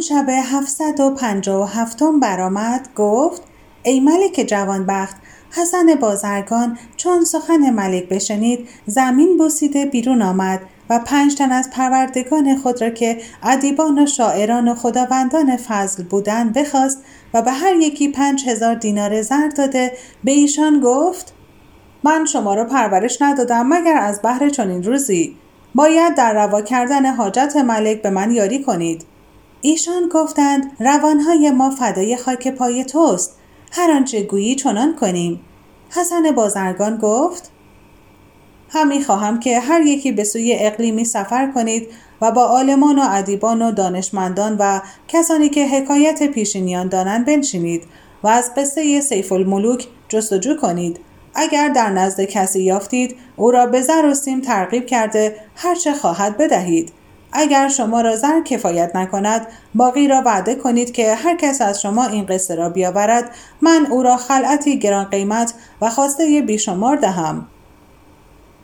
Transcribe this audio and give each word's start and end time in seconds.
چون 0.00 0.18
شب 0.18 0.28
هفتصد 0.28 1.00
و 1.00 1.10
پنجاه 1.10 1.62
و 1.62 1.64
هفتم 1.64 2.20
برآمد 2.20 2.88
گفت 2.96 3.42
ای 3.82 4.00
ملک 4.00 4.44
جوانبخت 4.48 5.16
حسن 5.50 5.94
بازرگان 5.94 6.78
چون 6.96 7.24
سخن 7.24 7.70
ملک 7.70 8.08
بشنید 8.08 8.68
زمین 8.86 9.36
بوسیده 9.36 9.86
بیرون 9.86 10.22
آمد 10.22 10.60
و 10.90 10.98
پنج 10.98 11.34
تن 11.34 11.52
از 11.52 11.70
پروردگان 11.70 12.56
خود 12.56 12.82
را 12.82 12.90
که 12.90 13.18
ادیبان 13.42 13.98
و 13.98 14.06
شاعران 14.06 14.68
و 14.68 14.74
خداوندان 14.74 15.56
فضل 15.56 16.02
بودند 16.02 16.52
بخواست 16.52 17.02
و 17.34 17.42
به 17.42 17.50
هر 17.50 17.74
یکی 17.74 18.08
پنج 18.08 18.48
هزار 18.48 18.74
دینار 18.74 19.22
زر 19.22 19.48
داده. 19.48 19.92
به 20.24 20.32
ایشان 20.32 20.80
گفت 20.80 21.32
من 22.04 22.24
شما 22.24 22.54
را 22.54 22.64
پرورش 22.64 23.22
ندادم 23.22 23.66
مگر 23.66 23.96
از 23.96 24.22
بهر 24.22 24.48
چنین 24.48 24.82
روزی؟ 24.82 25.36
باید 25.74 26.14
در 26.14 26.34
روا 26.34 26.62
کردن 26.62 27.14
حاجت 27.14 27.56
ملک 27.56 28.02
به 28.02 28.10
من 28.10 28.30
یاری 28.30 28.62
کنید. 28.62 29.04
ایشان 29.62 30.08
گفتند 30.08 30.72
روانهای 30.80 31.50
ما 31.50 31.70
فدای 31.70 32.16
خاک 32.16 32.48
پای 32.48 32.84
توست 32.84 33.36
هر 33.72 33.90
آنچه 33.90 34.22
گویی 34.22 34.54
چنان 34.54 34.96
کنیم. 34.96 35.40
حسن 35.90 36.30
بازرگان 36.30 36.96
گفت 36.96 37.50
همی 38.68 39.04
خواهم 39.04 39.40
که 39.40 39.60
هر 39.60 39.80
یکی 39.80 40.12
به 40.12 40.24
سوی 40.24 40.56
اقلیمی 40.58 41.04
سفر 41.04 41.50
کنید 41.52 41.88
و 42.20 42.32
با 42.32 42.44
عالمان 42.44 42.98
و 42.98 43.02
ادیبان 43.10 43.62
و 43.62 43.72
دانشمندان 43.72 44.56
و 44.58 44.80
کسانی 45.08 45.48
که 45.48 45.68
حکایت 45.68 46.22
پیشینیان 46.22 46.88
دانند 46.88 47.26
بنشینید 47.26 47.84
و 48.22 48.28
از 48.28 48.50
قصه 48.56 49.00
سیف 49.00 49.32
الملوک 49.32 49.88
جستجو 50.08 50.56
کنید. 50.56 51.00
اگر 51.34 51.68
در 51.68 51.90
نزد 51.90 52.24
کسی 52.24 52.62
یافتید 52.62 53.16
او 53.36 53.50
را 53.50 53.66
به 53.66 53.80
زر 53.82 54.06
و 54.06 54.14
سیم 54.14 54.40
ترغیب 54.40 54.86
کرده 54.86 55.36
هرچه 55.56 55.94
خواهد 55.94 56.36
بدهید. 56.36 56.92
اگر 57.32 57.68
شما 57.68 58.00
را 58.00 58.16
زر 58.16 58.40
کفایت 58.42 58.96
نکند 58.96 59.46
باقی 59.74 60.08
را 60.08 60.22
وعده 60.26 60.54
کنید 60.54 60.92
که 60.92 61.14
هر 61.14 61.36
کس 61.36 61.60
از 61.60 61.82
شما 61.82 62.06
این 62.06 62.26
قصه 62.26 62.54
را 62.54 62.68
بیاورد. 62.68 63.30
من 63.60 63.86
او 63.90 64.02
را 64.02 64.16
خلعتی 64.16 64.78
گران 64.78 65.04
قیمت 65.04 65.54
و 65.80 65.90
خواسته 65.90 66.42
بیشمار 66.46 66.96
دهم. 66.96 67.46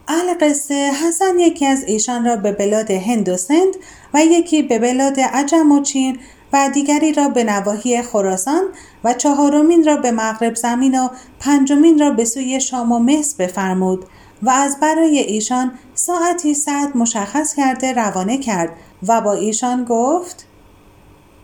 القصه 0.09 0.91
حسن 1.07 1.39
یکی 1.39 1.67
از 1.67 1.85
ایشان 1.87 2.25
را 2.25 2.37
به 2.37 2.53
بلاد 2.53 2.91
هند 2.91 3.29
و 3.29 3.37
سند 3.37 3.75
و 4.15 4.25
یکی 4.25 4.63
به 4.63 4.79
بلاد 4.79 5.21
عجم 5.21 5.73
و 5.73 5.83
چین 5.83 6.19
و 6.53 6.71
دیگری 6.75 7.13
را 7.13 7.29
به 7.29 7.45
نواحی 7.45 8.03
خراسان 8.03 8.63
و 9.05 9.15
چهارمین 9.15 9.85
را 9.85 9.97
به 9.97 10.11
مغرب 10.11 10.55
زمین 10.55 11.01
و 11.01 11.09
پنجمین 11.41 11.99
را 11.99 12.11
به 12.11 12.25
سوی 12.25 12.61
شام 12.61 12.93
و 12.93 12.99
مصر 12.99 13.45
بفرمود. 13.45 14.05
و 14.43 14.51
از 14.51 14.81
برای 14.81 15.19
ایشان 15.19 15.73
ساعتی 15.95 16.55
ساعت 16.55 16.97
مشخص 16.97 17.55
کرده 17.55 17.93
روانه 17.93 18.39
کرد 18.39 18.71
و 19.09 19.21
با 19.21 19.33
ایشان 19.33 19.85
گفت 19.85 20.47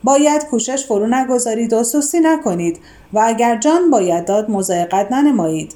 باید 0.04 0.44
کوشش 0.44 0.86
فرو 0.86 1.06
نگذارید 1.06 1.72
و 1.72 1.84
سستی 1.84 2.20
نکنید 2.20 2.80
و 3.12 3.22
اگر 3.24 3.56
جان 3.56 3.90
باید 3.90 4.24
داد 4.24 4.50
مزایقت 4.50 5.12
ننمایید. 5.12 5.74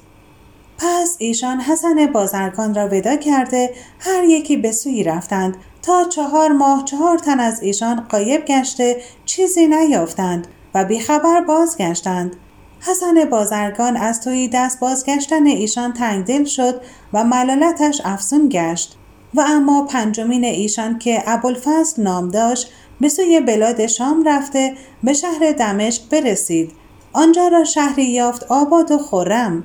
پس 0.77 1.15
ایشان 1.19 1.61
حسن 1.61 2.05
بازرگان 2.05 2.75
را 2.75 2.87
ودا 2.87 3.15
کرده 3.15 3.73
هر 3.99 4.23
یکی 4.23 4.57
به 4.57 4.71
سوی 4.71 5.03
رفتند 5.03 5.57
تا 5.81 6.03
چهار 6.03 6.51
ماه 6.51 6.83
چهار 6.85 7.17
تن 7.17 7.39
از 7.39 7.61
ایشان 7.61 8.05
قایب 8.09 8.45
گشته 8.45 9.01
چیزی 9.25 9.67
نیافتند 9.67 10.47
و 10.73 10.85
بیخبر 10.85 11.41
بازگشتند. 11.41 12.35
حسن 12.79 13.25
بازرگان 13.29 13.97
از 13.97 14.21
توی 14.21 14.47
دست 14.53 14.79
بازگشتن 14.79 15.45
ایشان 15.45 15.93
تنگدل 15.93 16.43
شد 16.43 16.81
و 17.13 17.23
ملالتش 17.23 18.01
افزون 18.05 18.49
گشت. 18.51 18.97
و 19.33 19.41
اما 19.47 19.85
پنجمین 19.85 20.45
ایشان 20.45 20.99
که 20.99 21.23
ابوالفضل 21.25 22.03
نام 22.03 22.29
داشت 22.29 22.71
به 23.01 23.09
سوی 23.09 23.39
بلاد 23.39 23.87
شام 23.87 24.23
رفته 24.23 24.73
به 25.03 25.13
شهر 25.13 25.51
دمشق 25.51 26.09
برسید. 26.09 26.71
آنجا 27.13 27.47
را 27.47 27.63
شهری 27.63 28.05
یافت 28.05 28.43
آباد 28.51 28.91
و 28.91 28.97
خرم. 28.97 29.63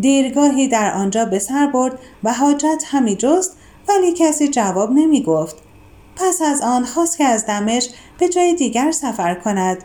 دیرگاهی 0.00 0.68
در 0.68 0.92
آنجا 0.92 1.24
به 1.24 1.38
سر 1.38 1.66
برد 1.66 1.98
و 2.24 2.32
حاجت 2.32 2.84
همی 2.86 3.16
جست 3.16 3.56
ولی 3.88 4.12
کسی 4.12 4.48
جواب 4.48 4.92
نمی 4.92 5.22
گفت. 5.22 5.56
پس 6.16 6.42
از 6.42 6.60
آن 6.60 6.84
خواست 6.84 7.18
که 7.18 7.24
از 7.24 7.46
دمشق 7.46 7.90
به 8.18 8.28
جای 8.28 8.54
دیگر 8.54 8.90
سفر 8.90 9.34
کند. 9.34 9.84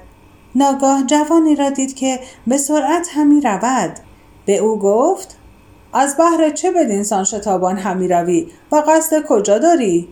ناگاه 0.58 1.04
جوانی 1.04 1.56
را 1.56 1.70
دید 1.70 1.96
که 1.96 2.20
به 2.48 2.58
سرعت 2.58 3.08
همی 3.14 3.42
رود. 3.42 4.00
به 4.46 4.58
او 4.58 4.80
گفت 4.80 5.38
از 5.94 6.18
بهر 6.18 6.50
چه 6.50 6.72
بدینسان 6.72 7.24
شتابان 7.24 7.78
همی 7.78 8.08
روی؟ 8.08 8.48
و 8.72 8.84
قصد 8.88 9.24
کجا 9.28 9.58
داری؟ 9.58 10.08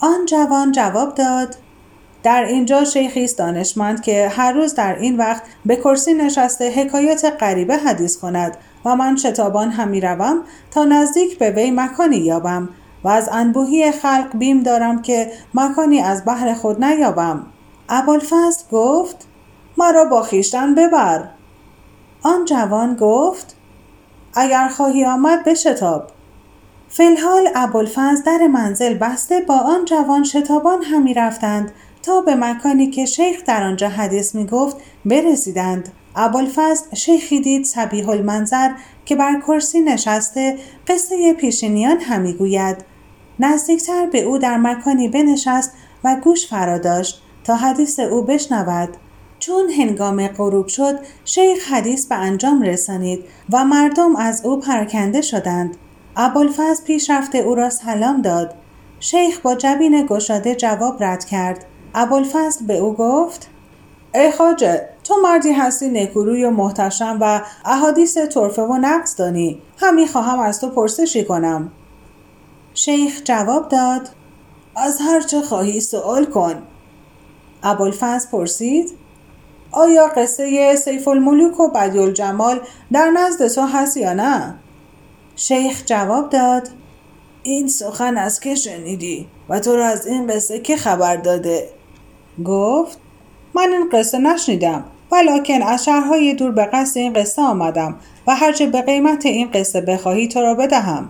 آن 0.00 0.26
جوان 0.26 0.72
جواب 0.72 1.14
داد 1.14 1.56
در 2.22 2.44
اینجا 2.44 2.84
شیخی 2.84 3.24
است 3.24 3.38
دانشمند 3.38 4.02
که 4.02 4.28
هر 4.28 4.52
روز 4.52 4.74
در 4.74 4.98
این 4.98 5.16
وقت 5.16 5.42
به 5.66 5.76
کرسی 5.76 6.14
نشسته 6.14 6.70
حکایت 6.70 7.24
غریبه 7.40 7.76
حدیث 7.76 8.16
کند 8.16 8.56
و 8.84 8.96
من 8.96 9.16
شتابان 9.16 9.70
همی 9.70 10.00
روم 10.00 10.42
تا 10.70 10.84
نزدیک 10.84 11.38
به 11.38 11.50
وی 11.50 11.70
مکانی 11.70 12.16
یابم 12.16 12.68
و 13.04 13.08
از 13.08 13.28
انبوهی 13.32 13.92
خلق 13.92 14.36
بیم 14.38 14.62
دارم 14.62 15.02
که 15.02 15.32
مکانی 15.54 16.00
از 16.00 16.22
بحر 16.26 16.54
خود 16.54 16.84
نیابم. 16.84 17.46
ابوالفضل 17.88 18.62
گفت 18.72 19.26
مرا 19.82 20.04
با 20.04 20.22
خیشتن 20.22 20.74
ببر. 20.74 21.28
آن 22.22 22.44
جوان 22.44 22.96
گفت 22.96 23.56
اگر 24.34 24.68
خواهی 24.68 25.04
آمد 25.04 25.44
بشتاب 25.44 26.10
فیلحال 26.88 27.48
ابوالفضل 27.54 28.22
در 28.26 28.46
منزل 28.46 28.94
بسته 28.94 29.40
با 29.40 29.58
آن 29.58 29.84
جوان 29.84 30.24
شتابان 30.24 30.82
همی 30.82 31.14
رفتند 31.14 31.72
تا 32.02 32.20
به 32.20 32.34
مکانی 32.34 32.90
که 32.90 33.04
شیخ 33.04 33.44
در 33.46 33.62
آنجا 33.62 33.88
حدیث 33.88 34.34
می 34.34 34.46
گفت 34.46 34.76
برسیدند. 35.04 35.92
ابوالفضل 36.16 36.94
شیخی 36.94 37.40
دید 37.40 37.64
سبیح 37.64 38.08
المنظر 38.08 38.70
که 39.04 39.16
بر 39.16 39.40
کرسی 39.40 39.80
نشسته 39.80 40.58
قصه 40.88 41.32
پیشینیان 41.32 42.00
همی 42.00 42.32
گوید. 42.32 42.76
نزدیکتر 43.38 44.06
به 44.06 44.22
او 44.22 44.38
در 44.38 44.56
مکانی 44.56 45.08
بنشست 45.08 45.72
و 46.04 46.16
گوش 46.24 46.46
فرا 46.46 46.78
داشت 46.78 47.22
تا 47.44 47.56
حدیث 47.56 48.00
او 48.00 48.22
بشنود. 48.22 48.96
چون 49.42 49.70
هنگام 49.70 50.28
غروب 50.28 50.66
شد 50.66 50.98
شیخ 51.24 51.72
حدیث 51.72 52.06
به 52.06 52.14
انجام 52.14 52.62
رسانید 52.62 53.24
و 53.52 53.64
مردم 53.64 54.16
از 54.16 54.44
او 54.44 54.60
پرکنده 54.60 55.20
شدند. 55.20 55.76
ابوالفضل 56.16 56.84
پیش 56.84 57.10
رفته 57.10 57.38
او 57.38 57.54
را 57.54 57.70
سلام 57.70 58.22
داد. 58.22 58.54
شیخ 59.00 59.40
با 59.40 59.54
جبین 59.54 60.06
گشاده 60.06 60.54
جواب 60.54 61.04
رد 61.04 61.24
کرد. 61.24 61.64
ابوالفضل 61.94 62.66
به 62.66 62.78
او 62.78 62.94
گفت 62.94 63.48
ای 64.14 64.32
خاجه 64.32 64.88
تو 65.04 65.16
مردی 65.22 65.52
هستی 65.52 65.88
نکوروی 65.88 66.44
و 66.44 66.50
محتشم 66.50 67.18
و 67.20 67.42
احادیث 67.64 68.16
طرفه 68.16 68.62
و 68.62 68.76
نقص 68.76 69.18
دانی. 69.18 69.62
همی 69.78 70.06
خواهم 70.06 70.40
از 70.40 70.60
تو 70.60 70.68
پرسشی 70.68 71.24
کنم. 71.24 71.70
شیخ 72.74 73.20
جواب 73.24 73.68
داد 73.68 74.08
از 74.76 74.98
هر 75.00 75.20
چه 75.20 75.40
خواهی 75.40 75.80
سوال 75.80 76.24
کن. 76.24 76.62
ابوالفضل 77.62 78.28
پرسید 78.30 79.01
آیا 79.72 80.06
قصه 80.16 80.76
سیف 80.76 81.08
الملوک 81.08 81.60
و 81.60 81.68
بدیالجمال 81.68 82.60
در 82.92 83.10
نزد 83.10 83.48
تو 83.48 83.66
هست 83.66 83.96
یا 83.96 84.12
نه؟ 84.12 84.54
شیخ 85.36 85.82
جواب 85.86 86.30
داد 86.30 86.68
این 87.42 87.68
سخن 87.68 88.18
از 88.18 88.40
که 88.40 88.54
شنیدی 88.54 89.26
و 89.48 89.60
تو 89.60 89.76
را 89.76 89.86
از 89.86 90.06
این 90.06 90.26
قصه 90.26 90.58
که 90.58 90.76
خبر 90.76 91.16
داده؟ 91.16 91.68
گفت 92.44 92.98
من 93.54 93.68
این 93.72 93.88
قصه 93.92 94.18
نشنیدم 94.18 94.84
ولیکن 95.12 95.62
از 95.62 95.84
شهرهای 95.84 96.34
دور 96.34 96.50
به 96.50 96.64
قصد 96.64 96.98
این 96.98 97.12
قصه 97.12 97.42
آمدم 97.42 97.96
و 98.26 98.34
هرچه 98.34 98.66
به 98.66 98.82
قیمت 98.82 99.26
این 99.26 99.50
قصه 99.50 99.80
بخواهی 99.80 100.28
تو 100.28 100.40
را 100.40 100.54
بدهم 100.54 101.08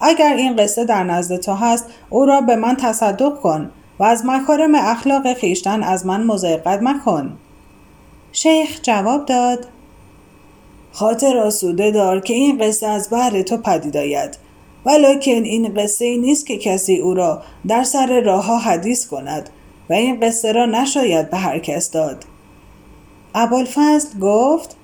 اگر 0.00 0.34
این 0.36 0.56
قصه 0.56 0.84
در 0.84 1.04
نزد 1.04 1.36
تو 1.36 1.52
هست 1.52 1.86
او 2.10 2.26
را 2.26 2.40
به 2.40 2.56
من 2.56 2.76
تصدق 2.76 3.40
کن 3.40 3.70
و 3.98 4.04
از 4.04 4.26
مکارم 4.26 4.74
اخلاق 4.74 5.32
خیشتن 5.32 5.82
از 5.82 6.06
من 6.06 6.22
مزایقت 6.22 6.82
مکن 6.82 7.38
شیخ 8.36 8.80
جواب 8.82 9.26
داد 9.26 9.66
خاطر 10.92 11.38
آسوده 11.38 11.90
دار 11.90 12.20
که 12.20 12.34
این 12.34 12.58
قصه 12.58 12.86
از 12.86 13.08
بحر 13.10 13.42
تو 13.42 13.56
پدید 13.56 13.96
آید. 13.96 14.38
ولکن 14.86 15.30
این 15.30 15.74
قصه 15.74 16.04
ای 16.04 16.18
نیست 16.18 16.46
که 16.46 16.58
کسی 16.58 16.96
او 16.96 17.14
را 17.14 17.42
در 17.66 17.84
سر 17.84 18.20
راه 18.20 18.44
ها 18.44 18.58
حدیث 18.58 19.06
کند 19.06 19.50
و 19.90 19.92
این 19.92 20.20
قصه 20.20 20.52
را 20.52 20.66
نشاید 20.66 21.30
به 21.30 21.36
هر 21.36 21.58
کس 21.58 21.90
داد. 21.90 22.24
ابوالفضل 23.34 24.18
گفت 24.20 24.76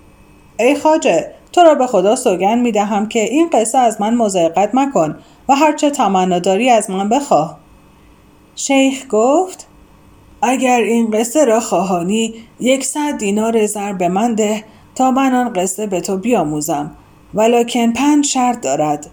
ای 0.58 0.74
خاجه 0.74 1.30
تو 1.52 1.60
را 1.60 1.74
به 1.74 1.86
خدا 1.86 2.16
سوگن 2.16 2.58
می 2.58 2.72
دهم 2.72 3.08
که 3.08 3.20
این 3.20 3.50
قصه 3.52 3.78
از 3.78 4.00
من 4.00 4.14
مزایقت 4.14 4.70
مکن 4.74 5.18
و 5.48 5.54
هرچه 5.54 5.90
تمنا 5.90 6.38
داری 6.38 6.70
از 6.70 6.90
من 6.90 7.08
بخواه. 7.08 7.58
شیخ 8.56 9.04
گفت 9.10 9.66
اگر 10.42 10.80
این 10.80 11.10
قصه 11.10 11.44
را 11.44 11.60
خواهانی 11.60 12.34
یکصد 12.60 13.18
دینار 13.18 13.66
زر 13.66 13.92
به 13.92 14.08
من 14.08 14.34
ده 14.34 14.64
تا 14.94 15.10
من 15.10 15.34
آن 15.34 15.52
قصه 15.52 15.86
به 15.86 16.00
تو 16.00 16.16
بیاموزم. 16.16 16.90
ولکن 17.34 17.92
پنج 17.92 18.26
شرط 18.26 18.60
دارد. 18.60 19.10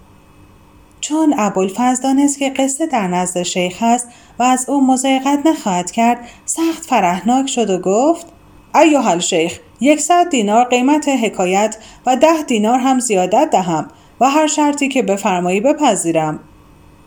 چون 1.00 1.34
ابوالفضل 1.38 2.02
دانست 2.02 2.38
که 2.38 2.50
قصه 2.50 2.86
در 2.86 3.08
نزد 3.08 3.42
شیخ 3.42 3.76
است 3.80 4.08
و 4.38 4.42
از 4.42 4.68
او 4.68 4.86
مزایقت 4.86 5.46
نخواهد 5.46 5.90
کرد 5.90 6.18
سخت 6.44 6.84
فرهناک 6.84 7.46
شد 7.46 7.70
و 7.70 7.78
گفت 7.78 8.26
ایها 8.74 9.10
الشیخ 9.10 9.58
یکصد 9.80 10.28
دینار 10.30 10.64
قیمت 10.64 11.08
حکایت 11.08 11.76
و 12.06 12.16
ده 12.16 12.42
دینار 12.46 12.78
هم 12.78 12.98
زیادت 12.98 13.48
دهم 13.52 13.88
و 14.20 14.30
هر 14.30 14.46
شرطی 14.46 14.88
که 14.88 15.02
بفرمایی 15.02 15.60
بپذیرم. 15.60 16.40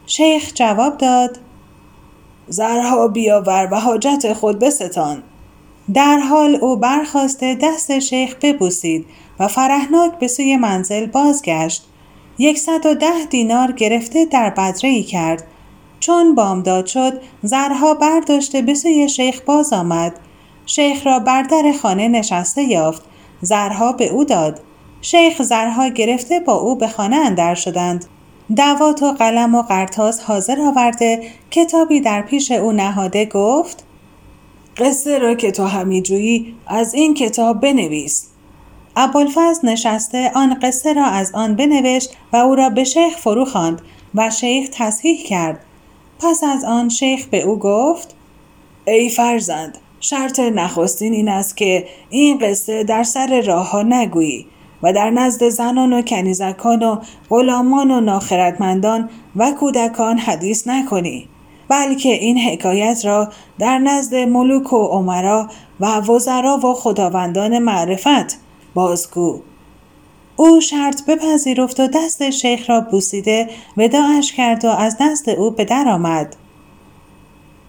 شیخ 0.05 0.51
جواب 0.53 0.97
داد 0.97 1.39
زرها 2.47 3.07
بیاور 3.07 3.67
و 3.71 3.79
حاجت 3.79 4.33
خود 4.33 4.59
بستان. 4.59 5.23
در 5.93 6.17
حال 6.17 6.55
او 6.55 6.75
برخواسته 6.75 7.57
دست 7.61 7.99
شیخ 7.99 8.35
ببوسید 8.41 9.05
و 9.39 9.47
فرهناک 9.47 10.19
به 10.19 10.27
سوی 10.27 10.57
منزل 10.57 11.05
بازگشت. 11.05 11.87
یکصد 12.37 12.85
و 12.85 12.95
ده 12.95 13.25
دینار 13.29 13.71
گرفته 13.71 14.25
در 14.25 14.49
بدره 14.49 14.89
ای 14.89 15.03
کرد. 15.03 15.43
چون 15.99 16.35
بامداد 16.35 16.85
شد 16.85 17.21
زرها 17.43 17.93
برداشته 17.93 18.61
به 18.61 18.73
سوی 18.73 19.09
شیخ 19.09 19.41
باز 19.41 19.73
آمد. 19.73 20.13
شیخ 20.65 21.07
را 21.07 21.19
بر 21.19 21.43
در 21.43 21.73
خانه 21.81 22.07
نشسته 22.07 22.63
یافت. 22.63 23.01
زرها 23.41 23.91
به 23.91 24.07
او 24.07 24.23
داد. 24.23 24.61
شیخ 25.01 25.41
زرها 25.41 25.87
گرفته 25.87 26.39
با 26.39 26.53
او 26.53 26.75
به 26.75 26.87
خانه 26.87 27.15
اندر 27.15 27.55
شدند. 27.55 28.05
دوات 28.55 29.03
و 29.03 29.11
قلم 29.11 29.55
و 29.55 29.61
قرتاس 29.61 30.19
حاضر 30.19 30.61
آورده. 30.61 31.23
کتابی 31.51 31.99
در 31.99 32.21
پیش 32.21 32.51
او 32.51 32.71
نهاده 32.71 33.25
گفت 33.25 33.83
قصه 34.77 35.17
را 35.17 35.35
که 35.35 35.51
تو 35.51 35.63
همی 35.63 36.01
جویی 36.01 36.55
از 36.67 36.93
این 36.93 37.13
کتاب 37.13 37.61
بنویس. 37.61 38.27
ابوالفضل 38.95 39.69
نشسته 39.69 40.31
آن 40.35 40.59
قصه 40.59 40.93
را 40.93 41.05
از 41.05 41.31
آن 41.33 41.55
بنوشت 41.55 42.09
و 42.33 42.37
او 42.37 42.55
را 42.55 42.69
به 42.69 42.83
شیخ 42.83 43.17
فرو 43.17 43.45
خواند 43.45 43.81
و 44.15 44.29
شیخ 44.29 44.69
تصحیح 44.73 45.25
کرد. 45.25 45.59
پس 46.19 46.43
از 46.43 46.63
آن 46.63 46.89
شیخ 46.89 47.25
به 47.25 47.41
او 47.41 47.59
گفت 47.59 48.15
ای 48.87 49.09
فرزند 49.09 49.77
شرط 49.99 50.39
نخستین 50.39 51.13
این 51.13 51.29
است 51.29 51.57
که 51.57 51.87
این 52.09 52.37
قصه 52.37 52.83
در 52.83 53.03
سر 53.03 53.41
راه 53.41 53.71
ها 53.71 53.81
نگویی. 53.81 54.47
و 54.83 54.93
در 54.93 55.09
نزد 55.09 55.49
زنان 55.49 55.93
و 55.93 56.01
کنیزکان 56.01 56.83
و 56.83 56.97
غلامان 57.29 57.91
و 57.91 58.01
ناخردمندان 58.01 59.09
و 59.35 59.51
کودکان 59.51 60.17
حدیث 60.17 60.67
نکنی. 60.67 61.27
بلکه 61.67 62.09
این 62.09 62.37
حکایت 62.37 63.05
را 63.05 63.29
در 63.59 63.79
نزد 63.79 64.15
ملوک 64.15 64.73
و 64.73 64.87
عمرا 64.87 65.47
و 65.79 65.99
وزرا 65.99 66.57
و 66.57 66.73
خداوندان 66.73 67.59
معرفت 67.59 68.39
بازگو. 68.73 69.41
او 70.35 70.61
شرط 70.61 71.05
بپذیرفت 71.05 71.79
و 71.79 71.87
دست 71.87 72.29
شیخ 72.29 72.69
را 72.69 72.81
بوسیده 72.81 73.49
وداعش 73.77 74.33
کرد 74.33 74.65
و 74.65 74.69
از 74.69 74.97
دست 74.99 75.27
او 75.27 75.51
به 75.51 75.65
در 75.65 75.87
آمد. 75.87 76.35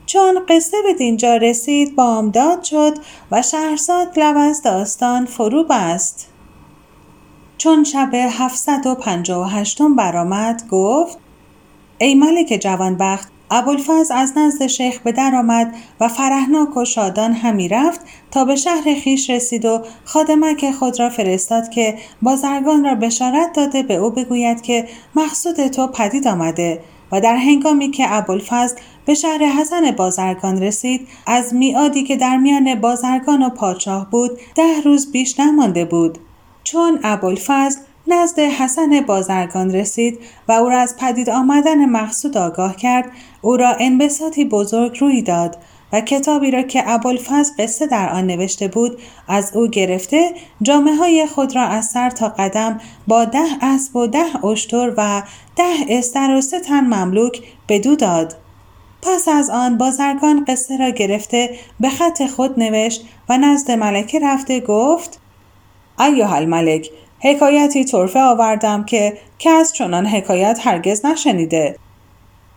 چون 0.07 0.41
قصه 0.49 0.77
به 0.83 0.95
دینجا 0.95 1.37
رسید 1.37 1.97
بامداد 1.97 2.63
شد 2.63 2.95
و 3.31 3.43
شهرزاد 3.43 4.19
لب 4.19 4.37
از 4.37 4.63
داستان 4.63 5.25
فرو 5.25 5.65
بست. 5.65 6.32
چون 7.63 7.85
شب 7.85 8.11
758 8.15 9.83
برآمد 9.97 10.69
گفت 10.71 11.19
ای 11.99 12.15
ملک 12.15 12.59
جوانبخت 12.63 13.29
ابوالفضل 13.51 14.15
از 14.15 14.33
نزد 14.37 14.67
شیخ 14.67 14.99
به 14.99 15.13
در 15.13 15.35
آمد 15.35 15.75
و 16.01 16.09
فرهناک 16.09 16.77
و 16.77 16.85
شادان 16.85 17.33
همی 17.33 17.69
رفت 17.69 18.01
تا 18.31 18.45
به 18.45 18.57
شهر 18.57 18.95
خیش 18.95 19.31
رسید 19.31 19.65
و 19.65 19.83
خادمک 20.05 20.71
خود 20.71 21.01
را 21.01 21.11
فرستاد 21.11 21.69
که 21.69 21.99
بازرگان 22.23 22.85
را 22.85 22.95
بشارت 22.95 23.53
داده 23.53 23.83
به 23.83 23.95
او 23.95 24.11
بگوید 24.11 24.63
که 24.63 24.89
مقصود 25.15 25.67
تو 25.67 25.87
پدید 25.87 26.29
آمده 26.29 26.81
و 27.13 27.21
در 27.21 27.37
هنگامی 27.37 27.91
که 27.91 28.05
ابوالفضل 28.09 28.77
به 29.05 29.15
شهر 29.15 29.45
حسن 29.45 29.91
بازرگان 29.91 30.63
رسید 30.63 31.09
از 31.27 31.55
میادی 31.55 32.05
که 32.05 32.17
در 32.17 32.37
میان 32.37 32.75
بازرگان 32.75 33.43
و 33.43 33.51
پادشاه 33.51 34.11
بود 34.11 34.31
ده 34.55 34.81
روز 34.85 35.13
بیش 35.13 35.41
نمانده 35.41 35.85
بود. 35.85 36.19
چون 36.65 37.01
ابوالفضل 37.03 37.81
نزد 38.07 38.39
حسن 38.39 39.01
بازرگان 39.01 39.71
رسید 39.71 40.19
و 40.49 40.53
او 40.53 40.69
را 40.69 40.79
از 40.79 40.97
پدید 40.97 41.31
آمدن 41.31 41.87
مقصود 41.87 42.37
آگاه 42.37 42.77
کرد 42.77 43.11
او 43.43 43.57
را 43.57 43.77
انبساطی 43.81 44.45
بزرگ 44.45 44.99
روی 45.01 45.23
داد 45.23 45.59
و 45.93 46.01
کتابی 46.01 46.51
را 46.51 46.63
که 46.63 46.83
ابوالفضل 46.87 47.53
قصه 47.59 47.87
در 47.87 48.09
آن 48.09 48.27
نوشته 48.27 48.69
بود 48.69 48.99
از 49.29 49.57
او 49.57 49.69
گرفته 49.69 50.35
جامعه 50.63 50.95
های 50.95 51.27
خود 51.27 51.57
را 51.57 51.63
از 51.63 51.87
سر 51.87 52.11
تا 52.11 52.29
قدم 52.29 52.81
با 53.07 53.25
ده 53.25 53.49
اسب 53.63 53.97
و 53.97 54.07
ده 54.07 54.47
اشتر 54.47 54.95
و 54.97 55.23
ده 55.57 55.75
استر 55.89 56.35
و 56.35 56.41
سه 56.41 56.61
تن 56.61 56.81
مملوک 56.81 57.43
بدو 57.69 57.97
داد. 57.97 58.37
پس 59.03 59.29
از 59.29 59.51
آن 59.51 59.79
بازرگان 59.79 60.45
قصه 60.45 60.77
را 60.77 60.91
گرفته 60.91 61.51
به 61.81 61.89
خط 61.89 62.27
خود 62.27 62.59
نوشت 62.59 63.05
و 63.29 63.39
نزد 63.39 63.71
ملکه 63.71 64.21
رفته 64.21 64.61
گفت 64.61 65.22
ایها 66.03 66.37
الملک 66.37 66.91
حکایتی 67.21 67.85
طرفه 67.85 68.21
آوردم 68.21 68.85
که 68.85 69.19
کس 69.39 69.73
چنان 69.73 70.07
حکایت 70.07 70.59
هرگز 70.63 71.07
نشنیده. 71.07 71.77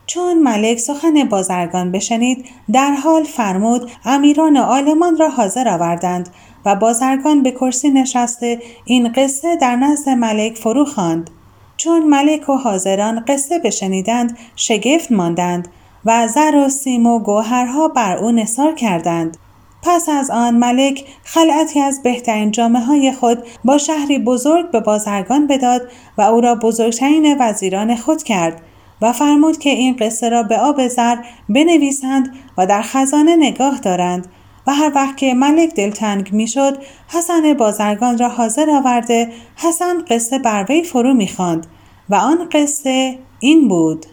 چون 0.08 0.44
ملک 0.44 0.78
سخن 0.78 1.24
بازرگان 1.24 1.92
بشنید 1.92 2.46
در 2.74 2.92
حال 2.92 3.24
فرمود 3.24 3.92
امیران 4.06 4.58
عالمان 4.58 5.18
را 5.18 5.30
حاضر 5.30 5.70
آوردند 5.70 6.30
و 6.66 6.76
بازرگان 6.76 7.44
به 7.44 7.52
کرسی 7.52 7.90
نشسته 7.90 8.60
این 8.86 9.12
قصه 9.12 9.56
در 9.56 9.76
نزد 9.76 10.10
ملک 10.10 10.58
فرو 10.58 10.86
خواند. 10.86 11.30
چون 11.78 12.04
ملک 12.04 12.50
و 12.50 12.54
حاضران 12.54 13.26
قصه 13.28 13.60
بشنیدند 13.60 14.38
شگفت 14.56 15.12
ماندند 15.12 15.68
و 16.06 16.28
زر 16.28 16.64
و 16.66 16.70
سیم 16.70 17.08
و 17.08 17.20
گوهرها 17.20 17.88
بر 17.88 18.18
او 18.18 18.32
نثار 18.32 18.74
کردند. 18.74 19.38
پس 19.86 20.10
از 20.10 20.32
آن 20.32 20.58
ملک 20.58 21.06
خلعتی 21.24 21.80
از 21.80 22.04
بهترین 22.04 22.52
جامعه 22.52 22.84
های 22.84 23.12
خود 23.12 23.44
با 23.66 23.78
شهری 23.78 24.20
بزرگ 24.20 24.72
به 24.72 24.80
بازرگان 24.80 25.48
بداد 25.48 25.82
و 26.18 26.22
او 26.22 26.42
را 26.42 26.56
بزرگترین 26.56 27.36
وزیران 27.40 27.96
خود 27.96 28.24
کرد 28.24 28.62
و 29.02 29.14
فرمود 29.14 29.58
که 29.58 29.70
این 29.70 29.96
قصه 29.96 30.30
را 30.30 30.44
به 30.44 30.58
آب 30.58 30.88
زر 30.88 31.16
بنویسند 31.50 32.36
و 32.58 32.68
در 32.68 32.82
خزانه 32.82 33.36
نگاه 33.36 33.80
دارند 33.80 34.28
و 34.68 34.74
هر 34.74 34.92
وقت 34.96 35.18
که 35.18 35.34
ملک 35.34 35.76
دلتنگ 35.76 36.34
می‌شد 36.34 36.78
حسن 37.08 37.54
بازرگان 37.54 38.18
را 38.18 38.30
حاضر 38.30 38.70
آورده 38.70 39.32
حسن 39.56 40.02
قصه 40.10 40.40
بر 40.40 40.66
وی 40.70 40.84
فرو 40.84 41.14
می‌خواند 41.14 41.68
و 42.10 42.16
آن 42.16 42.50
قصه 42.52 43.18
این 43.40 43.68
بود 43.68 44.06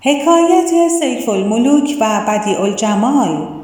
حکایت 0.00 0.88
سیف 1.00 1.28
الملوک 1.28 1.96
و 2.00 2.20
بدیع 2.28 2.60
الجمال 2.60 3.59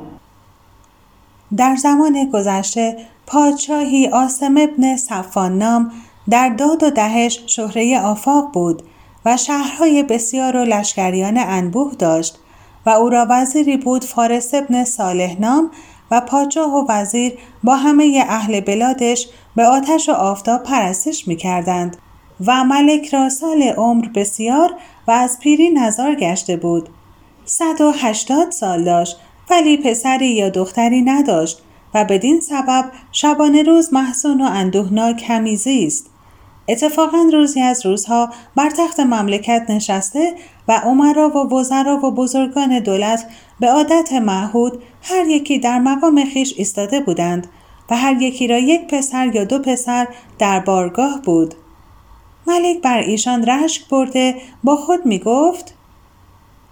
در 1.57 1.77
زمان 1.77 2.31
گذشته 2.33 2.97
پادشاهی 3.27 4.09
آسم 4.09 4.55
ابن 4.59 4.97
صفان 4.97 5.59
نام 5.59 5.93
در 6.31 6.49
داد 6.49 6.83
و 6.83 6.91
دهش 6.91 7.41
شهره 7.47 8.01
آفاق 8.01 8.53
بود 8.53 8.83
و 9.25 9.37
شهرهای 9.37 10.03
بسیار 10.03 10.57
و 10.57 10.65
لشکریان 10.65 11.39
انبوه 11.39 11.95
داشت 11.95 12.39
و 12.87 12.91
او 12.91 13.09
را 13.09 13.27
وزیری 13.31 13.77
بود 13.77 14.05
فارس 14.05 14.55
ابن 14.55 14.85
صالح 14.85 15.41
نام 15.41 15.71
و 16.11 16.21
پادشاه 16.21 16.75
و 16.75 16.87
وزیر 16.89 17.39
با 17.65 17.77
همه 17.77 18.25
اهل 18.29 18.61
بلادش 18.61 19.29
به 19.57 19.67
آتش 19.67 20.09
و 20.09 20.13
آفتاب 20.13 20.63
پرستش 20.63 21.29
می 21.29 21.37
کردند 21.37 21.97
و 22.47 22.65
ملک 22.65 23.15
را 23.15 23.29
سال 23.29 23.63
عمر 23.63 24.09
بسیار 24.15 24.75
و 25.09 25.11
از 25.11 25.39
پیری 25.39 25.71
نظار 25.71 26.15
گشته 26.15 26.57
بود. 26.57 26.89
صد 27.45 27.81
و 27.81 27.91
هشتاد 27.91 28.51
سال 28.51 28.85
داشت 28.85 29.17
ولی 29.51 29.77
پسری 29.77 30.29
یا 30.29 30.49
دختری 30.49 31.03
نداشت 31.03 31.63
و 31.95 32.05
بدین 32.05 32.41
سبب 32.41 32.85
شبانه 33.13 33.63
روز 33.63 33.95
محسون 33.95 34.41
و 34.41 34.45
اندوهناک 34.45 35.25
همی 35.29 35.57
زیست. 35.57 36.11
اتفاقا 36.69 37.31
روزی 37.33 37.61
از 37.61 37.87
روزها 37.87 38.31
بر 38.57 38.71
تخت 38.71 39.01
مملکت 39.01 39.67
نشسته 39.69 40.35
و 40.69 40.73
عمرا 40.73 41.31
و 41.31 41.55
وزرا 41.55 42.07
و 42.07 42.11
بزرگان 42.11 42.79
دولت 42.79 43.27
به 43.61 43.71
عادت 43.71 44.13
معهود 44.13 44.83
هر 45.03 45.27
یکی 45.27 45.59
در 45.59 45.79
مقام 45.79 46.25
خیش 46.25 46.55
ایستاده 46.57 47.01
بودند 47.01 47.47
و 47.91 47.97
هر 47.97 48.23
یکی 48.23 48.47
را 48.47 48.59
یک 48.59 48.87
پسر 48.89 49.35
یا 49.35 49.45
دو 49.45 49.59
پسر 49.59 50.09
در 50.39 50.61
بارگاه 50.61 51.23
بود 51.23 51.55
ملک 52.47 52.83
بر 52.83 52.99
ایشان 52.99 53.47
رشک 53.47 53.89
برده 53.89 54.35
با 54.65 54.77
خود 54.77 55.07
می 55.07 55.19
گفت 55.19 55.76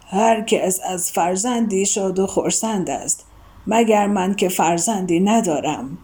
هر 0.06 0.40
کس 0.40 0.80
از 0.88 1.12
فرزندی 1.12 1.86
شاد 1.86 2.18
و 2.18 2.26
خورسند 2.26 2.90
است 2.90 3.26
مگر 3.66 4.06
من 4.06 4.34
که 4.34 4.48
فرزندی 4.48 5.20
ندارم. 5.20 5.98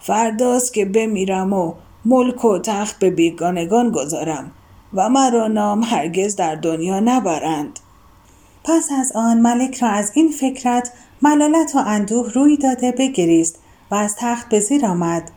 فرداست 0.00 0.74
که 0.74 0.84
بمیرم 0.84 1.52
و 1.52 1.74
ملک 2.04 2.44
و 2.44 2.58
تخت 2.58 2.98
به 2.98 3.10
بیگانگان 3.10 3.90
گذارم 3.90 4.50
و 4.94 5.08
مرا 5.08 5.46
نام 5.46 5.82
هرگز 5.82 6.36
در 6.36 6.54
دنیا 6.54 7.00
نبرند. 7.00 7.80
پس 8.64 8.88
از 8.98 9.12
آن 9.14 9.40
ملک 9.40 9.82
را 9.82 9.88
از 9.88 10.12
این 10.14 10.28
فکرت 10.28 10.92
ملالت 11.22 11.72
و 11.74 11.78
اندوه 11.78 12.32
روی 12.32 12.56
داده 12.56 12.92
بگریست 12.92 13.58
و 13.90 13.94
از 13.94 14.16
تخت 14.18 14.48
به 14.48 14.60
زیر 14.60 14.86
آمد. 14.86 15.30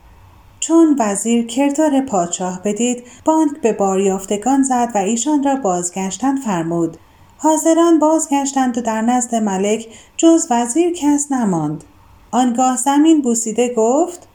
چون 0.60 0.96
وزیر 1.00 1.46
کردار 1.46 2.02
پادشاه 2.02 2.62
بدید 2.64 3.04
بانک 3.26 3.62
به 3.62 3.74
باریافتگان 3.74 4.64
زد 4.64 4.92
و 4.96 4.98
ایشان 4.98 5.44
را 5.44 5.56
بازگشتن 5.56 6.36
فرمود. 6.36 6.98
حاضران 7.44 8.00
بازگشتند 8.00 8.78
و 8.78 8.82
در 8.82 9.02
نزد 9.02 9.36
ملک 9.36 9.88
جز 10.18 10.48
وزیر 10.50 10.94
کس 10.94 11.32
نماند. 11.32 11.84
آنگاه 12.32 12.78
زمین 12.78 13.22
بوسیده 13.22 13.74
گفت 13.74 14.28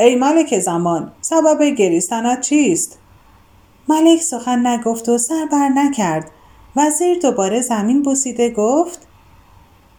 ای 0.00 0.14
ملک 0.14 0.58
زمان 0.58 1.12
سبب 1.20 1.62
گریستنت 1.62 2.40
چیست؟ 2.40 2.98
ملک 3.88 4.22
سخن 4.22 4.66
نگفت 4.66 5.08
و 5.08 5.18
سر 5.18 5.46
بر 5.52 5.68
نکرد. 5.68 6.30
وزیر 6.76 7.18
دوباره 7.18 7.60
زمین 7.60 8.02
بوسیده 8.02 8.50
گفت 8.50 9.06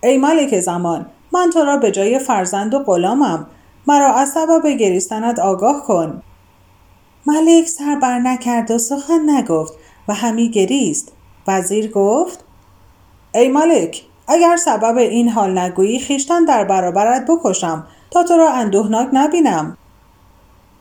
ای 0.04 0.18
ملک 0.18 0.60
زمان 0.60 1.06
من 1.32 1.50
تو 1.54 1.60
را 1.60 1.78
به 1.78 1.92
جای 1.92 2.20
فرزند 2.20 2.74
و 2.74 2.80
غلامم. 2.80 3.48
مرا 3.88 4.14
از 4.14 4.32
سبب 4.32 4.68
گریستنت 4.68 5.40
آگاه 5.40 5.84
کن. 5.86 6.22
ملک 7.26 7.68
سر 7.68 7.96
بر 7.96 8.20
نکرد 8.20 8.72
و 8.72 8.78
سخن 8.78 9.30
نگفت 9.30 9.74
و 10.08 10.14
همی 10.14 10.50
گریست. 10.50 11.12
وزیر 11.48 11.92
گفت 11.92 12.45
ای 13.36 13.48
ملک 13.48 14.04
اگر 14.28 14.56
سبب 14.56 14.98
این 14.98 15.30
حال 15.30 15.58
نگویی 15.58 16.00
خیشتن 16.00 16.46
در 16.46 16.64
برابرت 16.64 17.26
بکشم 17.28 17.88
تا 18.12 18.24
تو 18.24 18.38
را 18.38 18.52
اندوهناک 18.52 19.10
نبینم. 19.14 19.78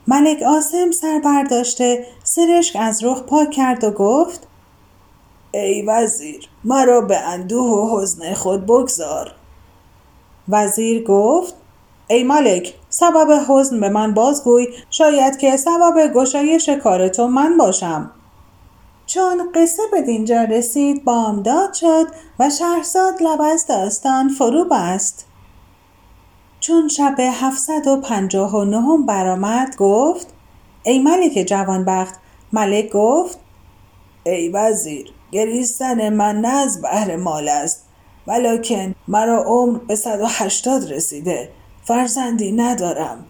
ملک 0.06 0.42
آسم 0.42 0.90
سر 0.90 1.20
برداشته 1.24 2.06
سرشک 2.24 2.76
از 2.80 3.04
رخ 3.04 3.22
پاک 3.22 3.50
کرد 3.50 3.84
و 3.84 3.90
گفت 3.90 4.46
ای 5.54 5.82
وزیر 5.82 6.48
مرا 6.64 7.00
به 7.00 7.18
اندوه 7.18 7.70
و 7.70 8.00
حزن 8.00 8.34
خود 8.34 8.66
بگذار. 8.66 9.34
وزیر 10.48 11.04
گفت 11.04 11.54
ای 12.08 12.22
ملک 12.22 12.74
سبب 12.88 13.44
حزن 13.48 13.80
به 13.80 13.88
من 13.88 14.14
بازگوی 14.14 14.68
شاید 14.90 15.36
که 15.36 15.56
سبب 15.56 16.12
گشایش 16.14 16.68
کار 16.68 17.08
تو 17.08 17.28
من 17.28 17.56
باشم. 17.56 18.10
چون 19.06 19.52
قصه 19.54 19.82
به 19.92 20.02
دینجا 20.02 20.44
رسید 20.44 21.04
بامداد 21.04 21.72
شد 21.72 22.06
و 22.38 22.50
شهرزاد 22.50 23.22
لب 23.22 23.40
از 23.40 23.66
داستان 23.66 24.28
فرو 24.28 24.64
بست. 24.64 25.26
چون 26.60 26.88
شب 26.88 27.16
هفتصد 27.20 27.86
و 27.86 27.96
پنجاه 28.00 28.56
و 28.56 28.64
نهم 28.64 29.06
برآمد 29.06 29.76
گفت 29.76 30.26
ای 30.82 30.98
ملک 30.98 31.44
جوانبخت 31.46 32.14
ملک 32.52 32.90
گفت 32.90 33.38
ای 34.26 34.48
وزیر 34.48 35.12
گریستن 35.30 36.08
من 36.08 36.40
نه 36.40 36.48
از 36.48 36.82
بهر 36.82 37.16
مال 37.16 37.48
است 37.48 37.84
ولیکن 38.26 38.94
مرا 39.08 39.42
عمر 39.42 39.78
به 39.78 39.96
صد 39.96 40.20
و 40.20 40.26
هشتاد 40.26 40.92
رسیده 40.92 41.50
فرزندی 41.84 42.52
ندارم. 42.52 43.26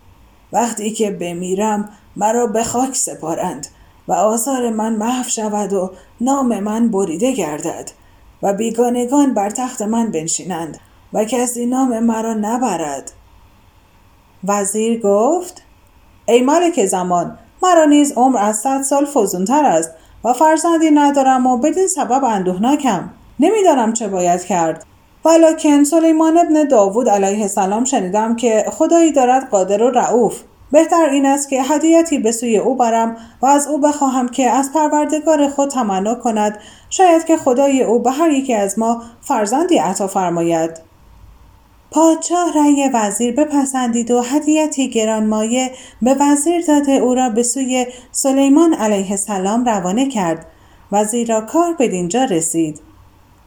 وقتی 0.53 0.91
که 0.91 1.11
بمیرم 1.11 1.89
مرا 2.17 2.47
به 2.47 2.65
خاک 2.65 2.97
سپارند. 2.97 3.67
و 4.09 4.13
آثار 4.13 4.71
من 4.71 4.93
محو 4.93 5.29
شود 5.29 5.73
و 5.73 5.91
نام 6.21 6.61
من 6.61 6.89
بریده 6.89 7.33
گردد 7.33 7.91
و 8.43 8.53
بیگانگان 8.53 9.35
بر 9.35 9.51
تخت 9.51 9.83
من 9.83 10.11
بنشینند 10.11 10.79
و 11.13 11.25
کسی 11.25 11.67
نام 11.67 11.99
مرا 11.99 12.35
نبرد. 12.35 13.13
وزیر 14.45 15.01
گفت 15.01 15.63
ای 16.27 16.41
ملک 16.41 16.87
زمان 16.87 17.39
مرا 17.63 17.85
نیز 17.85 18.13
عمر 18.13 18.39
از 18.39 18.57
صد 18.57 18.83
سال 18.83 19.05
فزونتر 19.05 19.65
است 19.65 19.91
و 20.25 20.33
فرزندی 20.33 20.91
ندارم 20.91 21.47
و 21.47 21.57
بدین 21.57 21.87
سبب 21.87 22.25
اندوهناکم. 22.25 23.11
نمی‌دانم 23.41 23.93
چه 23.93 24.09
باید 24.09 24.45
کرد. 24.45 24.87
ولیکن 25.25 25.85
سلیمان 25.85 26.39
ابن 26.39 26.69
داوود 26.69 27.09
علیه 27.09 27.43
السلام 27.43 27.85
شنیدم 27.85 28.37
که 28.37 28.65
خدایی 28.73 29.13
دارد 29.13 29.51
قادر 29.51 29.83
و 29.83 29.91
رعوف 29.91 30.43
بهتر 30.73 31.09
این 31.11 31.27
است 31.27 31.49
که 31.49 31.63
هدیتی 31.63 32.19
به 32.19 32.33
سوی 32.33 32.59
او 32.59 32.77
برم 32.77 33.17
و 33.43 33.47
از 33.47 33.67
او 33.67 33.79
بخواهم 33.79 34.29
که 34.29 34.51
از 34.51 34.73
پروردگار 34.73 35.49
خود 35.49 35.71
تمنا 35.71 36.15
کند. 36.15 36.59
شاید 36.91 37.25
که 37.25 37.37
خدای 37.37 37.83
او 37.83 37.99
به 37.99 38.11
هر 38.11 38.31
یکی 38.31 38.55
از 38.55 38.79
ما 38.79 39.03
فرزندی 39.21 39.79
عطا 39.79 40.07
فرماید. 40.07 40.71
پادشاه 41.91 42.53
رأی 42.55 42.91
وزیر 42.95 43.35
بپسندید 43.35 44.11
و 44.11 44.23
هدیتی 44.23 44.91
گرانمایه 44.91 45.71
به 46.03 46.17
وزیر 46.21 46.65
داده 46.67 46.93
او 46.93 47.15
را 47.15 47.29
به 47.29 47.43
سوی 47.43 47.87
سلیمان 48.13 48.75
علیه 48.75 49.11
السلام 49.11 49.65
روانه 49.65 50.09
کرد. 50.09 50.47
وزیر 50.93 51.29
را 51.29 51.41
کار 51.41 51.73
به 51.73 51.89
دینجا 51.89 52.25
رسید. 52.25 52.81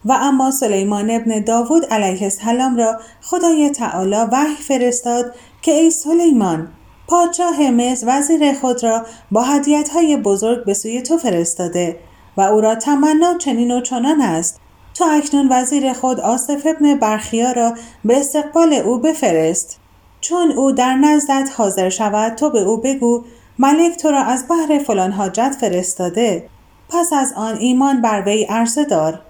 و 0.04 0.12
اما 0.12 0.50
سلیمان 0.50 1.10
ابن 1.10 1.40
داوود 1.44 1.84
علیه 1.84 2.22
السلام 2.22 2.76
را 2.76 3.00
خدای 3.22 3.70
تعالی 3.70 4.16
وحی 4.32 4.54
فرستاد 4.54 5.34
که 5.62 5.72
ای 5.72 5.90
سلیمان 5.90 6.68
پادشاه 7.08 7.70
مصر 7.70 8.06
وزیر 8.08 8.52
خود 8.52 8.84
را 8.84 9.06
با 9.30 9.42
هدیت 9.42 9.88
های 9.88 10.16
بزرگ 10.16 10.64
به 10.64 10.74
سوی 10.74 11.02
تو 11.02 11.18
فرستاده 11.18 11.96
و 12.36 12.40
او 12.40 12.60
را 12.60 12.74
تمنا 12.74 13.38
چنین 13.38 13.70
و 13.70 13.80
چنان 13.80 14.20
است. 14.20 14.60
تو 14.94 15.04
اکنون 15.10 15.48
وزیر 15.50 15.92
خود 15.92 16.20
آصف 16.20 16.66
ابن 16.66 16.94
برخیا 16.94 17.52
را 17.52 17.74
به 18.04 18.16
استقبال 18.18 18.72
او 18.72 18.98
بفرست. 18.98 19.80
چون 20.20 20.50
او 20.50 20.72
در 20.72 20.94
نزدت 20.94 21.50
حاضر 21.56 21.88
شود 21.88 22.34
تو 22.34 22.50
به 22.50 22.60
او 22.60 22.76
بگو 22.76 23.24
ملک 23.58 23.96
تو 23.96 24.10
را 24.10 24.22
از 24.22 24.44
بحر 24.48 24.78
فلان 24.78 25.12
حاجت 25.12 25.56
فرستاده. 25.60 26.48
پس 26.88 27.12
از 27.12 27.32
آن 27.36 27.56
ایمان 27.56 28.00
بر 28.00 28.22
وی 28.26 28.44
عرضه 28.44 28.84
دار. 28.84 29.20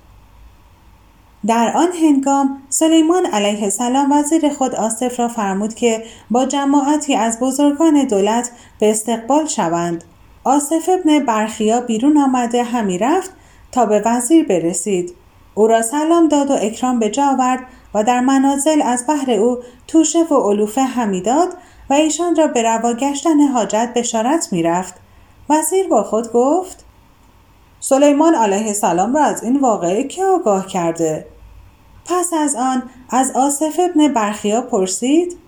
در 1.46 1.72
آن 1.76 1.88
هنگام 1.92 2.62
سلیمان 2.68 3.26
علیه 3.26 3.64
السلام 3.64 4.12
وزیر 4.12 4.48
خود 4.48 4.74
آصف 4.74 5.20
را 5.20 5.28
فرمود 5.28 5.74
که 5.74 6.04
با 6.30 6.46
جماعتی 6.46 7.14
از 7.14 7.38
بزرگان 7.40 8.04
دولت 8.04 8.50
به 8.80 8.90
استقبال 8.90 9.46
شوند. 9.46 10.04
آصف 10.44 10.88
ابن 10.88 11.18
برخیا 11.18 11.80
بیرون 11.80 12.18
آمده 12.18 12.62
همی 12.62 12.98
رفت 12.98 13.30
تا 13.72 13.86
به 13.86 14.02
وزیر 14.06 14.46
برسید. 14.46 15.14
او 15.54 15.66
را 15.66 15.82
سلام 15.82 16.28
داد 16.28 16.50
و 16.50 16.54
اکرام 16.60 16.98
به 16.98 17.10
جا 17.10 17.26
آورد 17.26 17.60
و 17.94 18.04
در 18.04 18.20
منازل 18.20 18.82
از 18.82 19.04
بحر 19.08 19.30
او 19.30 19.58
توشه 19.86 20.24
و 20.24 20.34
علوفه 20.34 20.82
همی 20.82 21.20
داد 21.20 21.48
و 21.90 21.94
ایشان 21.94 22.36
را 22.36 22.46
به 22.46 22.62
روا 22.62 22.92
گشتن 22.92 23.40
حاجت 23.40 23.92
بشارت 23.96 24.48
می‌رفت 24.52 24.94
وزیر 25.50 25.88
با 25.88 26.02
خود 26.02 26.32
گفت 26.32 26.84
سلیمان 27.80 28.34
علیه 28.34 28.66
السلام 28.66 29.16
را 29.16 29.24
از 29.24 29.42
این 29.42 29.60
واقعه 29.60 30.04
که 30.04 30.24
آگاه 30.24 30.66
کرده؟ 30.66 31.26
پس 32.04 32.32
از 32.32 32.54
آن 32.54 32.82
از 33.10 33.32
آصف 33.34 33.80
ابن 33.90 34.12
برخیا 34.12 34.60
پرسید 34.60 35.38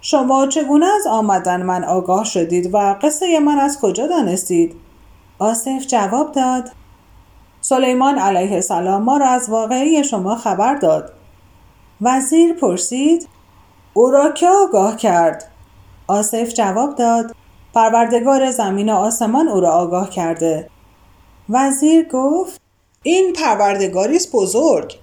شما 0.00 0.46
چگونه 0.46 0.86
از 0.86 1.06
آمدن 1.06 1.62
من 1.62 1.84
آگاه 1.84 2.24
شدید 2.24 2.74
و 2.74 2.96
قصه 3.02 3.40
من 3.40 3.58
از 3.58 3.80
کجا 3.80 4.06
دانستید؟ 4.06 4.76
آصف 5.38 5.86
جواب 5.86 6.32
داد 6.32 6.72
سلیمان 7.60 8.18
علیه 8.18 8.52
السلام 8.52 9.02
ما 9.02 9.16
را 9.16 9.28
از 9.28 9.48
واقعی 9.50 10.04
شما 10.04 10.36
خبر 10.36 10.74
داد. 10.74 11.12
وزیر 12.00 12.54
پرسید 12.54 13.28
او 13.94 14.10
را 14.10 14.30
که 14.30 14.48
آگاه 14.48 14.96
کرد؟ 14.96 15.50
آصف 16.06 16.54
جواب 16.54 16.94
داد 16.94 17.34
پروردگار 17.74 18.50
زمین 18.50 18.88
و 18.88 18.94
آسمان 18.94 19.48
او 19.48 19.60
را 19.60 19.70
آگاه 19.70 20.10
کرده. 20.10 20.70
وزیر 21.48 22.08
گفت 22.08 22.60
این 23.02 23.32
پروردگاری 23.32 24.16
است 24.16 24.32
بزرگ. 24.32 24.94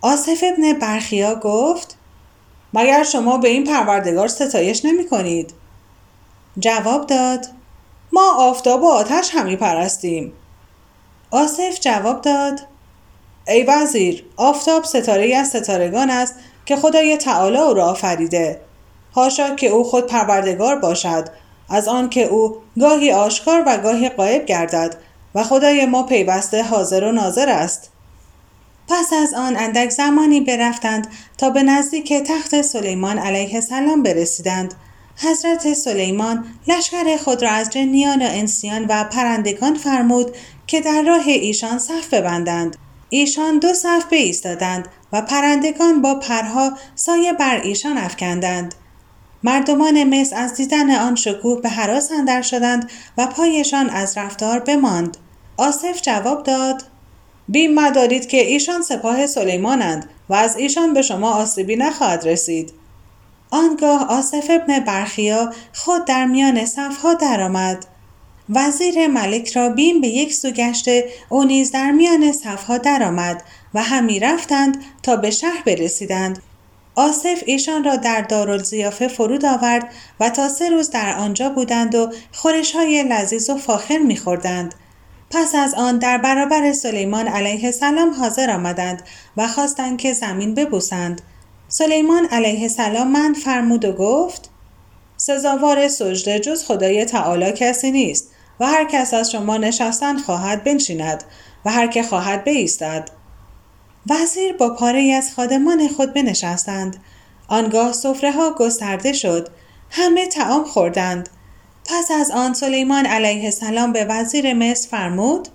آصف 0.00 0.44
ابن 0.52 0.72
برخیا 0.78 1.34
گفت 1.34 1.96
مگر 2.74 3.02
شما 3.02 3.38
به 3.38 3.48
این 3.48 3.64
پروردگار 3.64 4.28
ستایش 4.28 4.84
نمی 4.84 5.08
کنید؟ 5.08 5.54
جواب 6.58 7.06
داد 7.06 7.46
ما 8.12 8.32
آفتاب 8.36 8.82
و 8.82 8.88
آتش 8.88 9.30
همی 9.34 9.56
پرستیم. 9.56 10.32
آصف 11.30 11.80
جواب 11.80 12.20
داد 12.20 12.60
ای 13.48 13.62
وزیر 13.62 14.24
آفتاب 14.36 14.84
ستاره 14.84 15.36
از 15.36 15.48
ستارگان 15.48 16.10
است 16.10 16.34
که 16.66 16.76
خدای 16.76 17.16
تعالی 17.16 17.58
او 17.58 17.74
را 17.74 17.84
آفریده. 17.84 18.60
هاشا 19.14 19.54
که 19.54 19.66
او 19.66 19.84
خود 19.84 20.06
پروردگار 20.06 20.76
باشد 20.76 21.28
از 21.68 21.88
آن 21.88 22.10
که 22.10 22.24
او 22.24 22.56
گاهی 22.80 23.12
آشکار 23.12 23.62
و 23.66 23.78
گاهی 23.78 24.08
قایب 24.08 24.46
گردد. 24.46 24.96
و 25.34 25.44
خدای 25.44 25.86
ما 25.86 26.02
پیوسته 26.02 26.62
حاضر 26.62 27.04
و 27.04 27.12
ناظر 27.12 27.48
است. 27.48 27.90
پس 28.88 29.12
از 29.12 29.34
آن 29.34 29.56
اندک 29.56 29.90
زمانی 29.90 30.40
برفتند 30.40 31.06
تا 31.38 31.50
به 31.50 31.62
نزدیک 31.62 32.12
تخت 32.12 32.62
سلیمان 32.62 33.18
علیه 33.18 33.54
السلام 33.54 34.02
برسیدند. 34.02 34.74
حضرت 35.16 35.72
سلیمان 35.72 36.44
لشکر 36.68 37.16
خود 37.16 37.42
را 37.42 37.50
از 37.50 37.70
جنیان 37.70 38.22
و 38.22 38.28
انسیان 38.28 38.86
و 38.88 39.04
پرندگان 39.04 39.74
فرمود 39.74 40.36
که 40.66 40.80
در 40.80 41.02
راه 41.02 41.26
ایشان 41.26 41.78
صف 41.78 42.14
ببندند. 42.14 42.76
ایشان 43.08 43.58
دو 43.58 43.74
صف 43.74 44.04
بایستادند 44.10 44.88
و 45.12 45.22
پرندگان 45.22 46.02
با 46.02 46.14
پرها 46.14 46.72
سایه 46.94 47.32
بر 47.32 47.60
ایشان 47.60 47.98
افکندند. 47.98 48.74
مردمان 49.44 50.04
مصر 50.04 50.36
از 50.36 50.54
دیدن 50.54 50.90
آن 50.90 51.14
شکوه 51.14 51.60
به 51.60 51.68
حراس 51.68 52.12
اندر 52.12 52.42
شدند 52.42 52.90
و 53.18 53.26
پایشان 53.26 53.90
از 53.90 54.18
رفتار 54.18 54.58
بماند. 54.58 55.16
آصف 55.56 56.02
جواب 56.02 56.42
داد 56.42 56.82
بیم 57.48 57.74
مدارید 57.74 58.28
که 58.28 58.46
ایشان 58.46 58.82
سپاه 58.82 59.26
سلیمانند 59.26 60.10
و 60.28 60.34
از 60.34 60.56
ایشان 60.56 60.94
به 60.94 61.02
شما 61.02 61.32
آسیبی 61.32 61.76
نخواهد 61.76 62.28
رسید. 62.28 62.72
آنگاه 63.50 64.06
آصف 64.08 64.50
ابن 64.50 64.80
برخیا 64.80 65.52
خود 65.74 66.04
در 66.04 66.24
میان 66.26 66.66
صفها 66.66 67.14
درآمد. 67.14 67.86
وزیر 68.48 69.06
ملک 69.06 69.56
را 69.56 69.68
بیم 69.68 70.00
به 70.00 70.08
یک 70.08 70.34
سو 70.34 70.50
گشته 70.50 71.08
او 71.28 71.44
نیز 71.44 71.70
در 71.70 71.90
میان 71.90 72.32
صفها 72.32 72.78
درآمد 72.78 73.42
و 73.74 73.82
همی 73.82 74.20
رفتند 74.20 74.84
تا 75.02 75.16
به 75.16 75.30
شهر 75.30 75.62
برسیدند. 75.66 76.42
آصف 76.94 77.42
ایشان 77.46 77.84
را 77.84 77.96
در 77.96 78.20
دارالزیافه 78.20 79.08
فرود 79.08 79.44
آورد 79.44 79.88
و 80.20 80.30
تا 80.30 80.48
سه 80.48 80.70
روز 80.70 80.90
در 80.90 81.14
آنجا 81.18 81.48
بودند 81.48 81.94
و 81.94 82.12
خورش 82.32 82.72
های 82.72 83.02
لذیذ 83.02 83.50
و 83.50 83.56
فاخر 83.56 83.98
میخوردند. 83.98 84.74
پس 85.30 85.54
از 85.54 85.74
آن 85.74 85.98
در 85.98 86.18
برابر 86.18 86.72
سلیمان 86.72 87.28
علیه 87.28 87.64
السلام 87.64 88.14
حاضر 88.14 88.50
آمدند 88.50 89.02
و 89.36 89.48
خواستند 89.48 89.98
که 89.98 90.12
زمین 90.12 90.54
ببوسند. 90.54 91.22
سلیمان 91.68 92.26
علیه 92.26 92.62
السلام 92.62 93.10
من 93.10 93.34
فرمود 93.34 93.84
و 93.84 93.92
گفت 93.92 94.50
سزاوار 95.16 95.88
سجده 95.88 96.40
جز 96.40 96.64
خدای 96.64 97.04
تعالی 97.04 97.52
کسی 97.52 97.90
نیست 97.90 98.30
و 98.60 98.66
هر 98.66 98.84
کس 98.84 99.14
از 99.14 99.30
شما 99.30 99.56
نشستن 99.56 100.18
خواهد 100.18 100.64
بنشیند 100.64 101.24
و 101.64 101.70
هر 101.70 101.86
که 101.86 102.02
خواهد 102.02 102.44
بایستد 102.44 103.21
وزیر 104.10 104.52
با 104.52 104.74
پاره 104.74 105.14
از 105.16 105.34
خادمان 105.34 105.88
خود 105.88 106.12
بنشستند. 106.12 106.96
آنگاه 107.48 107.92
سفره 107.92 108.32
ها 108.32 108.54
گسترده 108.58 109.12
شد. 109.12 109.48
همه 109.90 110.26
تعام 110.26 110.64
خوردند. 110.64 111.28
پس 111.84 112.10
از 112.10 112.30
آن 112.30 112.54
سلیمان 112.54 113.06
علیه 113.06 113.44
السلام 113.44 113.92
به 113.92 114.04
وزیر 114.04 114.54
مصر 114.54 114.88
فرمود 114.88 115.48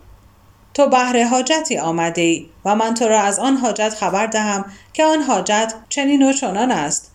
تو 0.73 0.89
بهر 0.89 1.23
حاجتی 1.23 1.77
آمده 1.77 2.21
ای 2.21 2.45
و 2.65 2.75
من 2.75 2.93
تو 2.93 3.07
را 3.07 3.21
از 3.21 3.39
آن 3.39 3.57
حاجت 3.57 3.89
خبر 3.89 4.25
دهم 4.25 4.65
که 4.93 5.05
آن 5.05 5.21
حاجت 5.21 5.73
چنین 5.89 6.29
و 6.29 6.33
چنان 6.33 6.71
است. 6.71 7.11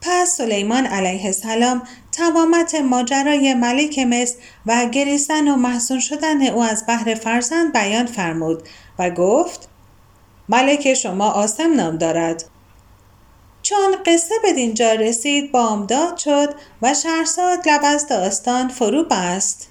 پس 0.00 0.36
سلیمان 0.36 0.86
علیه 0.86 1.24
السلام 1.24 1.82
تمامت 2.12 2.74
ماجرای 2.74 3.54
ملک 3.54 3.98
مصر 3.98 4.34
و 4.66 4.86
گریستن 4.86 5.48
و 5.48 5.56
محسون 5.56 6.00
شدن 6.00 6.46
او 6.46 6.62
از 6.62 6.84
بحر 6.88 7.14
فرزند 7.14 7.72
بیان 7.72 8.06
فرمود 8.06 8.62
و 8.98 9.10
گفت 9.10 9.68
ملک 10.48 10.94
شما 10.94 11.30
آسم 11.30 11.74
نام 11.74 11.96
دارد. 11.96 12.44
چون 13.62 13.96
قصه 14.06 14.34
به 14.42 14.52
دینجا 14.52 14.92
رسید 14.92 15.52
بامداد 15.52 16.16
شد 16.16 16.54
و 16.82 16.94
شهرزاد 16.94 17.68
لب 17.68 17.80
از 17.84 18.08
داستان 18.08 18.68
فرو 18.68 19.04
بست 19.04 19.70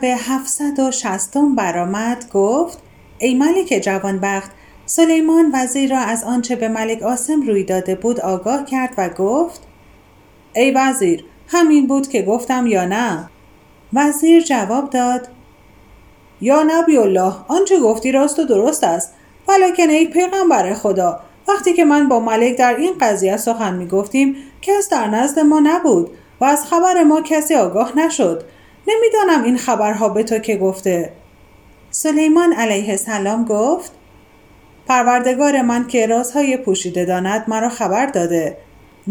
شب 0.00 0.04
هفتصد 0.04 0.78
و 0.78 0.90
شستم 0.90 1.54
برآمد 1.54 2.30
گفت 2.32 2.78
ای 3.18 3.34
ملک 3.34 3.80
جوانبخت 3.82 4.50
سلیمان 4.86 5.50
وزیر 5.54 5.90
را 5.90 5.98
از 5.98 6.24
آنچه 6.24 6.56
به 6.56 6.68
ملک 6.68 7.02
آسم 7.02 7.42
روی 7.42 7.64
داده 7.64 7.94
بود 7.94 8.20
آگاه 8.20 8.64
کرد 8.64 8.94
و 8.98 9.08
گفت 9.08 9.60
ای 10.54 10.70
وزیر 10.70 11.24
همین 11.48 11.86
بود 11.86 12.08
که 12.08 12.22
گفتم 12.22 12.66
یا 12.66 12.84
نه؟ 12.84 13.30
وزیر 13.92 14.42
جواب 14.42 14.90
داد 14.90 15.28
یا 16.40 16.62
نبی 16.62 16.96
الله 16.96 17.34
آنچه 17.48 17.80
گفتی 17.80 18.12
راست 18.12 18.38
و 18.38 18.44
درست 18.44 18.84
است 18.84 19.14
ولیکن 19.48 19.90
ای 19.90 20.06
پیغمبر 20.06 20.74
خدا 20.74 21.20
وقتی 21.48 21.72
که 21.72 21.84
من 21.84 22.08
با 22.08 22.20
ملک 22.20 22.58
در 22.58 22.76
این 22.76 22.92
قضیه 23.00 23.36
سخن 23.36 23.74
می 23.74 23.86
گفتیم 23.86 24.36
کس 24.62 24.88
در 24.88 25.06
نزد 25.06 25.38
ما 25.38 25.60
نبود 25.60 26.10
و 26.40 26.44
از 26.44 26.66
خبر 26.66 27.02
ما 27.02 27.20
کسی 27.20 27.54
آگاه 27.54 27.98
نشد. 27.98 28.44
نمی‌دانم 28.90 29.44
این 29.44 29.56
خبرها 29.56 30.08
به 30.08 30.22
تو 30.22 30.38
که 30.38 30.56
گفته. 30.56 31.12
سلیمان 31.90 32.52
علیه 32.52 32.90
السلام 32.90 33.44
گفت 33.44 33.92
پروردگار 34.86 35.62
من 35.62 35.86
که 35.86 36.06
رازهای 36.06 36.56
پوشیده 36.56 37.04
داند 37.04 37.44
مرا 37.48 37.68
خبر 37.68 38.06
داده. 38.06 38.56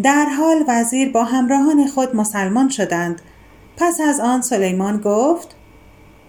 در 0.04 0.26
حال 0.26 0.64
وزیر 0.68 1.12
با 1.12 1.24
همراهان 1.24 1.88
خود 1.88 2.16
مسلمان 2.16 2.70
شدند. 2.70 3.22
پس 3.78 4.02
از 4.02 4.20
آن 4.20 4.42
سلیمان 4.42 4.98
گفت 4.98 5.56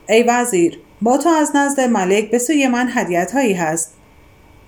ای 0.08 0.22
وزیر 0.22 0.80
با 1.02 1.18
تو 1.18 1.28
از 1.28 1.56
نزد 1.56 1.80
ملک 1.80 2.30
به 2.30 2.38
سوی 2.38 2.66
من 2.66 2.88
هدیت 2.94 3.32
هایی 3.32 3.52
هست. 3.52 3.94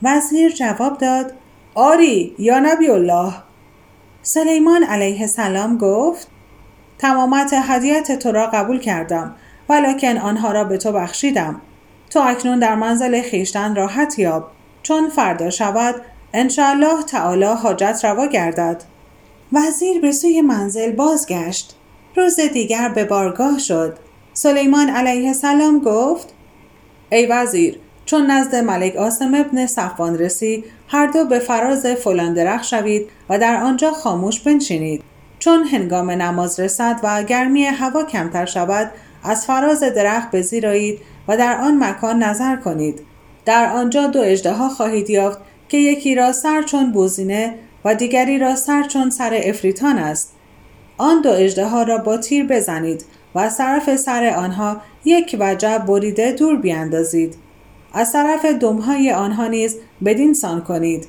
وزیر 0.03 0.53
جواب 0.53 0.99
داد 0.99 1.33
آری 1.75 2.35
یا 2.39 2.59
نبی 2.59 2.91
الله. 2.91 3.33
سلیمان 4.23 4.85
علیه 4.85 5.21
السلام 5.21 5.79
گفت 5.79 6.29
تمامت 7.03 7.51
هدیت 7.55 8.19
تو 8.19 8.33
را 8.33 8.47
قبول 8.47 8.79
کردم 8.79 9.35
ولکن 9.69 10.19
آنها 10.19 10.53
را 10.53 10.65
به 10.65 10.77
تو 10.77 10.93
بخشیدم. 10.93 11.61
تو 12.11 12.21
اکنون 12.21 12.59
در 12.59 12.75
منزل 12.75 13.23
خیشتن 13.23 13.75
راحت 13.75 14.19
یاب. 14.19 14.51
چون 14.83 15.09
فردا 15.09 15.51
شود 15.51 15.95
انشاءالله 16.33 17.03
تعالی 17.03 17.45
حاجت 17.45 18.01
روا 18.05 18.27
گردد. 18.27 18.83
وزیر 19.53 20.01
به 20.01 20.13
سوی 20.13 20.41
منزل 20.41 20.93
بازگشت. 20.93 21.77
روز 22.17 22.41
دیگر 22.41 22.89
به 22.89 23.05
بارگاه 23.05 23.59
شد. 23.59 23.99
سلیمان 24.33 24.89
علیه 24.89 25.29
السلام 25.29 25.79
گفت 25.79 26.35
ای 27.13 27.27
وزیر 27.27 27.81
چون 28.05 28.27
نزد 28.27 28.55
ملک 28.55 28.97
آسم 28.97 29.35
ابن 29.35 29.67
صفوان 29.67 30.19
رسی 30.19 30.65
هر 30.89 31.07
دو 31.07 31.25
به 31.25 31.39
فراز 31.39 31.87
فلان 31.87 32.35
درخت 32.35 32.65
شوید 32.65 33.11
و 33.29 33.39
در 33.39 33.63
آنجا 33.63 33.91
خاموش 33.91 34.41
بنشینید. 34.41 35.12
چون 35.43 35.65
هنگام 35.65 36.11
نماز 36.11 36.61
رسد 36.61 37.01
و 37.03 37.23
گرمی 37.23 37.65
هوا 37.65 38.05
کمتر 38.05 38.47
شود 38.47 38.91
از 39.25 39.47
فراز 39.47 39.81
درخت 39.81 40.37
بزیرایید 40.37 40.99
و 41.29 41.37
در 41.37 41.61
آن 41.61 41.85
مکان 41.85 42.23
نظر 42.23 42.57
کنید. 42.57 43.01
در 43.45 43.73
آنجا 43.73 44.07
دو 44.07 44.21
اژدها 44.21 44.69
خواهید 44.69 45.11
یافت 45.11 45.39
که 45.69 45.79
یکی 45.79 46.15
را 46.15 46.33
سر 46.33 46.63
چون 46.63 46.93
بوزینه 46.93 47.55
و 47.85 47.95
دیگری 47.95 48.39
را 48.39 48.57
سر 48.57 48.83
چون 48.83 49.11
سر 49.11 49.41
افریتان 49.45 49.99
است. 49.99 50.33
آن 50.99 51.21
دو 51.21 51.31
اژدها 51.31 51.83
را 51.83 51.99
با 51.99 52.17
تیر 52.17 52.47
بزنید 52.47 53.05
و 53.35 53.39
از 53.39 53.59
طرف 53.59 53.97
سر 53.97 54.27
آنها 54.37 54.81
یک 55.05 55.37
وجب 55.41 55.85
بریده 55.89 56.33
دور 56.33 56.57
بیاندازید. 56.57 57.35
از 57.93 58.13
طرف 58.13 58.45
دمهای 58.45 59.13
آنها 59.13 59.47
نیز 59.47 59.77
بدین 60.05 60.35
سان 60.35 60.61
کنید. 60.61 61.09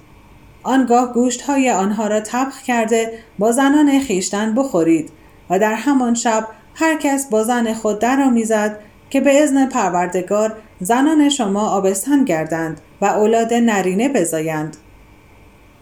آنگاه 0.64 1.14
گوشت 1.14 1.42
های 1.42 1.72
آنها 1.72 2.08
را 2.08 2.20
تبخ 2.20 2.62
کرده 2.62 3.20
با 3.40 3.52
زنان 3.52 4.00
خیشتن 4.00 4.56
بخورید 4.56 5.10
و 5.50 5.60
در 5.60 5.74
همان 5.74 6.14
شب 6.14 6.48
هر 6.76 6.96
کس 6.98 7.30
با 7.30 7.44
زن 7.44 7.74
خود 7.74 8.00
درآمیزد 8.00 8.80
که 9.10 9.22
به 9.22 9.44
ازن 9.44 9.66
پروردگار 9.66 10.56
زنان 10.80 11.30
شما 11.30 11.70
آبستن 11.70 12.24
گردند 12.24 12.82
و 13.02 13.06
اولاد 13.06 13.54
نرینه 13.54 14.10
بزایند. 14.10 14.78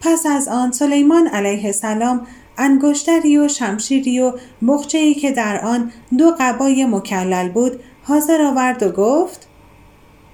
پس 0.00 0.26
از 0.26 0.48
آن 0.48 0.72
سلیمان 0.72 1.26
علیه 1.26 1.66
السلام 1.66 2.26
انگشتری 2.58 3.38
و 3.38 3.48
شمشیری 3.48 4.20
و 4.20 4.32
بخچه‌ای 4.68 5.14
که 5.14 5.32
در 5.32 5.60
آن 5.60 5.92
دو 6.18 6.34
قبای 6.40 6.84
مکلل 6.84 7.48
بود 7.48 7.80
حاضر 8.02 8.42
آورد 8.42 8.82
و 8.82 8.88
گفت 8.88 9.48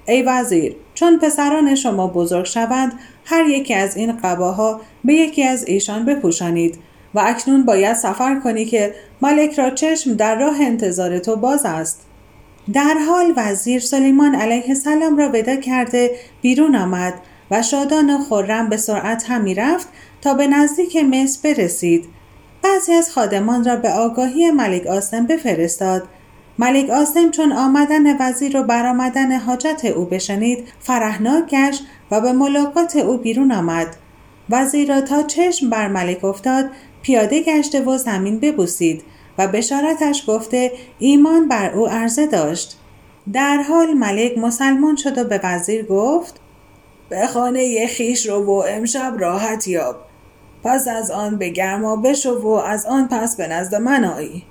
ای 0.07 0.21
وزیر 0.21 0.75
چون 0.93 1.19
پسران 1.19 1.75
شما 1.75 2.07
بزرگ 2.07 2.45
شوند 2.45 2.99
هر 3.29 3.45
یکی 3.45 3.73
از 3.73 3.97
این 3.97 4.17
قباها 4.23 4.81
به 5.03 5.13
یکی 5.13 5.43
از 5.43 5.67
ایشان 5.67 6.05
بپوشانید 6.05 6.79
و 7.13 7.19
اکنون 7.19 7.65
باید 7.65 7.95
سفر 7.95 8.39
کنی 8.39 8.65
که 8.65 8.95
ملک 9.21 9.59
را 9.59 9.69
چشم 9.69 10.13
در 10.13 10.39
راه 10.39 10.61
انتظار 10.61 11.19
تو 11.19 11.35
باز 11.35 11.65
است. 11.65 12.01
در 12.73 12.93
حال 13.07 13.33
وزیر 13.37 13.81
سلیمان 13.81 14.35
علیه 14.35 14.69
السلام 14.69 15.17
را 15.17 15.29
ودا 15.33 15.55
کرده 15.55 16.11
بیرون 16.41 16.75
آمد 16.75 17.13
و 17.51 17.61
شادان 17.61 18.09
و 18.09 18.17
خرم 18.17 18.69
به 18.69 18.77
سرعت 18.77 19.29
همی 19.29 19.55
رفت 19.55 19.87
تا 20.21 20.33
به 20.33 20.47
نزدیک 20.47 20.95
مصر 20.95 21.39
برسید. 21.43 22.05
بعضی 22.63 22.93
از 22.93 23.11
خادمان 23.11 23.65
را 23.65 23.75
به 23.75 23.89
آگاهی 23.89 24.51
ملک 24.51 24.87
آسم 24.87 25.25
بفرستاد. 25.25 26.03
ملک 26.59 26.89
آسم 26.89 27.31
چون 27.31 27.51
آمدن 27.51 28.17
وزیر 28.19 28.57
و 28.57 28.63
برآمدن 28.63 29.31
حاجت 29.39 29.85
او 29.85 30.05
بشنید 30.05 30.67
فرهناک 30.79 31.49
گشت 31.49 31.83
و 32.11 32.21
به 32.21 32.31
ملاقات 32.31 32.95
او 32.95 33.17
بیرون 33.17 33.51
آمد. 33.51 33.95
وزیر 34.49 34.87
را 34.87 35.01
تا 35.01 35.23
چشم 35.23 35.69
بر 35.69 35.87
ملک 35.87 36.25
افتاد 36.25 36.65
پیاده 37.01 37.43
گشته 37.43 37.81
و 37.81 37.97
زمین 37.97 38.39
ببوسید 38.39 39.03
و 39.37 39.47
بشارتش 39.47 40.23
گفته 40.27 40.71
ایمان 40.99 41.47
بر 41.47 41.71
او 41.71 41.87
عرضه 41.87 42.27
داشت. 42.27 42.77
در 43.33 43.61
حال 43.61 43.93
ملک 43.93 44.37
مسلمان 44.37 44.95
شد 44.95 45.17
و 45.17 45.23
به 45.23 45.39
وزیر 45.43 45.85
گفت 45.85 46.39
به 47.09 47.27
خانه 47.27 47.87
خیش 47.87 48.25
رو 48.25 48.45
و 48.45 48.63
امشب 48.67 49.15
راحت 49.19 49.67
یاب. 49.67 49.95
پس 50.63 50.87
از 50.87 51.11
آن 51.11 51.37
به 51.37 51.49
گرما 51.49 51.95
بشو 51.95 52.41
و 52.41 52.47
از 52.47 52.85
آن 52.85 53.07
پس 53.07 53.35
به 53.35 53.47
نزد 53.47 53.75
من 53.75 54.05
آیی. 54.05 54.43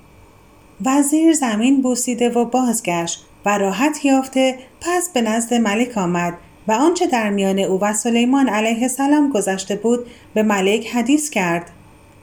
وزیر 0.85 1.33
زمین 1.33 1.81
بوسیده 1.81 2.29
و 2.29 2.45
بازگشت 2.45 3.25
و 3.45 3.57
راحت 3.57 4.05
یافته 4.05 4.59
پس 4.81 5.09
به 5.13 5.21
نزد 5.21 5.53
ملک 5.53 5.97
آمد 5.97 6.33
و 6.69 6.71
آنچه 6.71 7.07
در 7.07 7.29
میان 7.29 7.59
او 7.59 7.79
و 7.79 7.93
سلیمان 7.93 8.49
علیه 8.49 8.81
السلام 8.81 9.29
گذشته 9.29 9.75
بود 9.75 9.99
به 10.33 10.43
ملک 10.43 10.87
حدیث 10.87 11.29
کرد. 11.29 11.71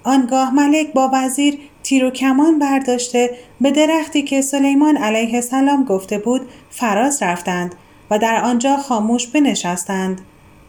آنگاه 0.05 0.55
ملک 0.55 0.93
با 0.93 1.11
وزیر 1.13 1.59
تیر 1.83 2.05
و 2.05 2.11
کمان 2.11 2.59
برداشته 2.59 3.31
به 3.61 3.71
درختی 3.71 4.23
که 4.23 4.43
سلیمان 4.43 4.97
علیه 4.97 5.35
السلام 5.35 5.85
گفته 5.85 6.19
بود 6.19 6.41
فراز 6.71 7.23
رفتند 7.23 7.75
و 8.11 8.19
در 8.19 8.41
آنجا 8.45 8.77
خاموش 8.77 9.27
بنشستند. 9.27 10.21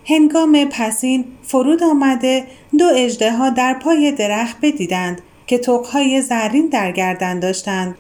هنگام 0.06 0.66
پسین 0.66 1.26
فرود 1.44 1.84
آمده 1.84 2.48
دو 2.80 2.86
اجده 2.96 3.50
در 3.50 3.74
پای 3.74 4.12
درخت 4.12 4.58
بدیدند 4.62 5.22
که 5.48 5.58
توقهای 5.58 6.22
زرین 6.22 6.68
در 6.68 6.92
گردن 6.92 7.40
داشتند. 7.40 7.96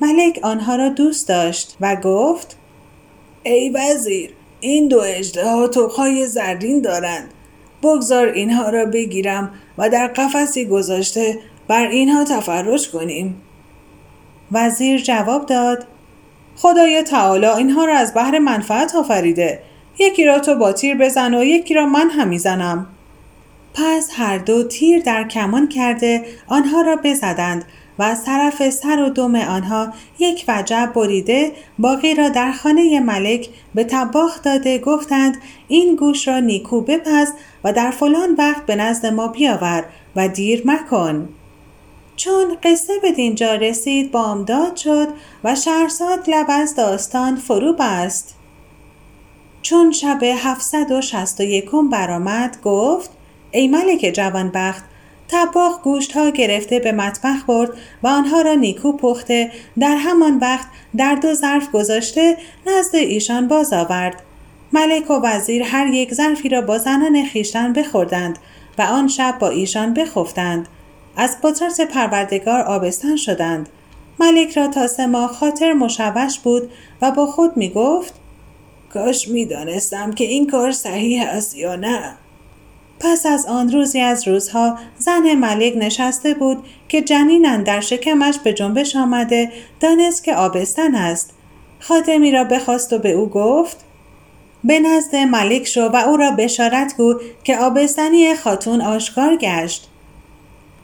ملک 0.00 0.38
آنها 0.42 0.76
را 0.76 0.88
دوست 0.88 1.28
داشت 1.28 1.76
و 1.80 1.96
گفت 1.96 2.56
ای 3.42 3.70
وزیر 3.70 4.30
این 4.62 4.88
دو 4.88 5.00
اجده 5.04 5.50
ها 5.50 5.68
توقهای 5.68 6.26
زرین 6.26 6.80
دارند. 6.80 7.28
بگذار 7.82 8.26
اینها 8.26 8.68
را 8.68 8.84
بگیرم 8.84 9.50
و 9.78 9.90
در 9.90 10.06
قفسی 10.06 10.64
گذاشته 10.64 11.38
بر 11.68 11.86
اینها 11.86 12.24
تفرش 12.24 12.88
کنیم. 12.88 13.42
وزیر 14.52 15.00
جواب 15.00 15.46
داد 15.46 15.86
خدای 16.56 17.02
تعالی 17.02 17.46
اینها 17.46 17.84
را 17.84 17.96
از 17.96 18.14
بحر 18.14 18.38
منفعت 18.38 18.94
آفریده. 18.94 19.62
یکی 19.98 20.24
را 20.24 20.38
تو 20.38 20.54
با 20.54 20.72
تیر 20.72 20.96
بزن 20.96 21.34
و 21.34 21.44
یکی 21.44 21.74
را 21.74 21.86
من 21.86 22.10
هم 22.10 22.28
می‌زنم 22.28 22.86
پس 23.74 24.08
هر 24.12 24.38
دو 24.38 24.64
تیر 24.64 25.02
در 25.02 25.28
کمان 25.28 25.68
کرده 25.68 26.24
آنها 26.46 26.80
را 26.80 26.96
بزدند 26.96 27.64
و 27.98 28.02
از 28.02 28.24
طرف 28.24 28.70
سر 28.70 29.02
و 29.02 29.08
دم 29.08 29.34
آنها 29.34 29.92
یک 30.18 30.44
وجب 30.48 30.92
بریده 30.94 31.52
باقی 31.78 32.14
را 32.14 32.28
در 32.28 32.52
خانه 32.52 33.00
ملک 33.00 33.48
به 33.74 33.84
تباخ 33.84 34.42
داده 34.42 34.78
گفتند 34.78 35.36
این 35.68 35.96
گوش 35.96 36.28
را 36.28 36.40
نیکو 36.40 36.80
بپز 36.80 37.28
و 37.64 37.72
در 37.72 37.90
فلان 37.90 38.34
وقت 38.38 38.66
به 38.66 38.76
نزد 38.76 39.06
ما 39.06 39.28
بیاور 39.28 39.84
و 40.16 40.28
دیر 40.28 40.62
مکن. 40.64 41.28
چون 42.16 42.56
قصه 42.62 42.92
به 43.02 43.12
دینجا 43.12 43.54
رسید 43.54 44.10
بامداد 44.10 44.76
شد 44.76 45.08
و 45.44 45.54
شهرزاد 45.54 46.30
لب 46.30 46.46
از 46.48 46.74
داستان 46.74 47.36
فرو 47.36 47.72
بست. 47.72 48.34
چون 49.62 49.92
شب 49.92 50.18
761 50.22 51.70
برآمد 51.92 52.58
گفت 52.62 53.10
ای 53.50 53.68
ملک 53.68 54.10
جوانبخت 54.14 54.84
تباخ 55.32 55.82
گوشت 55.82 56.12
ها 56.12 56.30
گرفته 56.30 56.78
به 56.78 56.92
مطبخ 56.92 57.44
برد 57.46 57.70
و 58.02 58.06
آنها 58.06 58.42
را 58.42 58.54
نیکو 58.54 58.92
پخته 58.92 59.50
در 59.78 59.96
همان 59.96 60.38
وقت 60.38 60.66
در 60.96 61.14
دو 61.14 61.34
ظرف 61.34 61.70
گذاشته 61.70 62.36
نزد 62.66 62.94
ایشان 62.96 63.48
باز 63.48 63.72
آورد. 63.72 64.22
ملک 64.72 65.10
و 65.10 65.20
وزیر 65.22 65.62
هر 65.62 65.86
یک 65.86 66.14
ظرفی 66.14 66.48
را 66.48 66.60
با 66.60 66.78
زنان 66.78 67.24
خیشتن 67.24 67.72
بخوردند 67.72 68.38
و 68.78 68.82
آن 68.82 69.08
شب 69.08 69.36
با 69.40 69.48
ایشان 69.48 69.94
بخفتند. 69.94 70.68
از 71.16 71.36
قدرت 71.42 71.80
پروردگار 71.80 72.60
آبستن 72.60 73.16
شدند. 73.16 73.68
ملک 74.20 74.56
را 74.56 74.66
تا 74.68 74.86
سه 74.86 75.06
ماه 75.06 75.32
خاطر 75.32 75.72
مشوش 75.72 76.38
بود 76.38 76.70
و 77.02 77.10
با 77.10 77.26
خود 77.26 77.56
می 77.56 77.70
گفت 77.70 78.14
کاش 78.94 79.28
می 79.28 79.46
دانستم 79.46 80.12
که 80.12 80.24
این 80.24 80.46
کار 80.46 80.72
صحیح 80.72 81.22
است 81.28 81.56
یا 81.56 81.76
نه. 81.76 82.14
پس 83.02 83.26
از 83.26 83.46
آن 83.46 83.72
روزی 83.72 84.00
از 84.00 84.28
روزها 84.28 84.78
زن 84.98 85.34
ملک 85.34 85.72
نشسته 85.76 86.34
بود 86.34 86.64
که 86.88 87.02
جنینن 87.02 87.62
در 87.62 87.80
شکمش 87.80 88.38
به 88.38 88.52
جنبش 88.52 88.96
آمده 88.96 89.52
دانست 89.80 90.24
که 90.24 90.34
آبستن 90.34 90.94
است. 90.94 91.30
خادمی 91.80 92.32
را 92.32 92.44
بخواست 92.44 92.92
و 92.92 92.98
به 92.98 93.12
او 93.12 93.28
گفت 93.28 93.76
به 94.64 94.80
نزد 94.80 95.16
ملک 95.16 95.66
شو 95.66 95.80
و 95.80 95.96
او 95.96 96.16
را 96.16 96.30
بشارت 96.30 96.96
گو 96.96 97.14
که 97.44 97.58
آبستنی 97.58 98.34
خاتون 98.34 98.80
آشکار 98.80 99.36
گشت. 99.36 99.88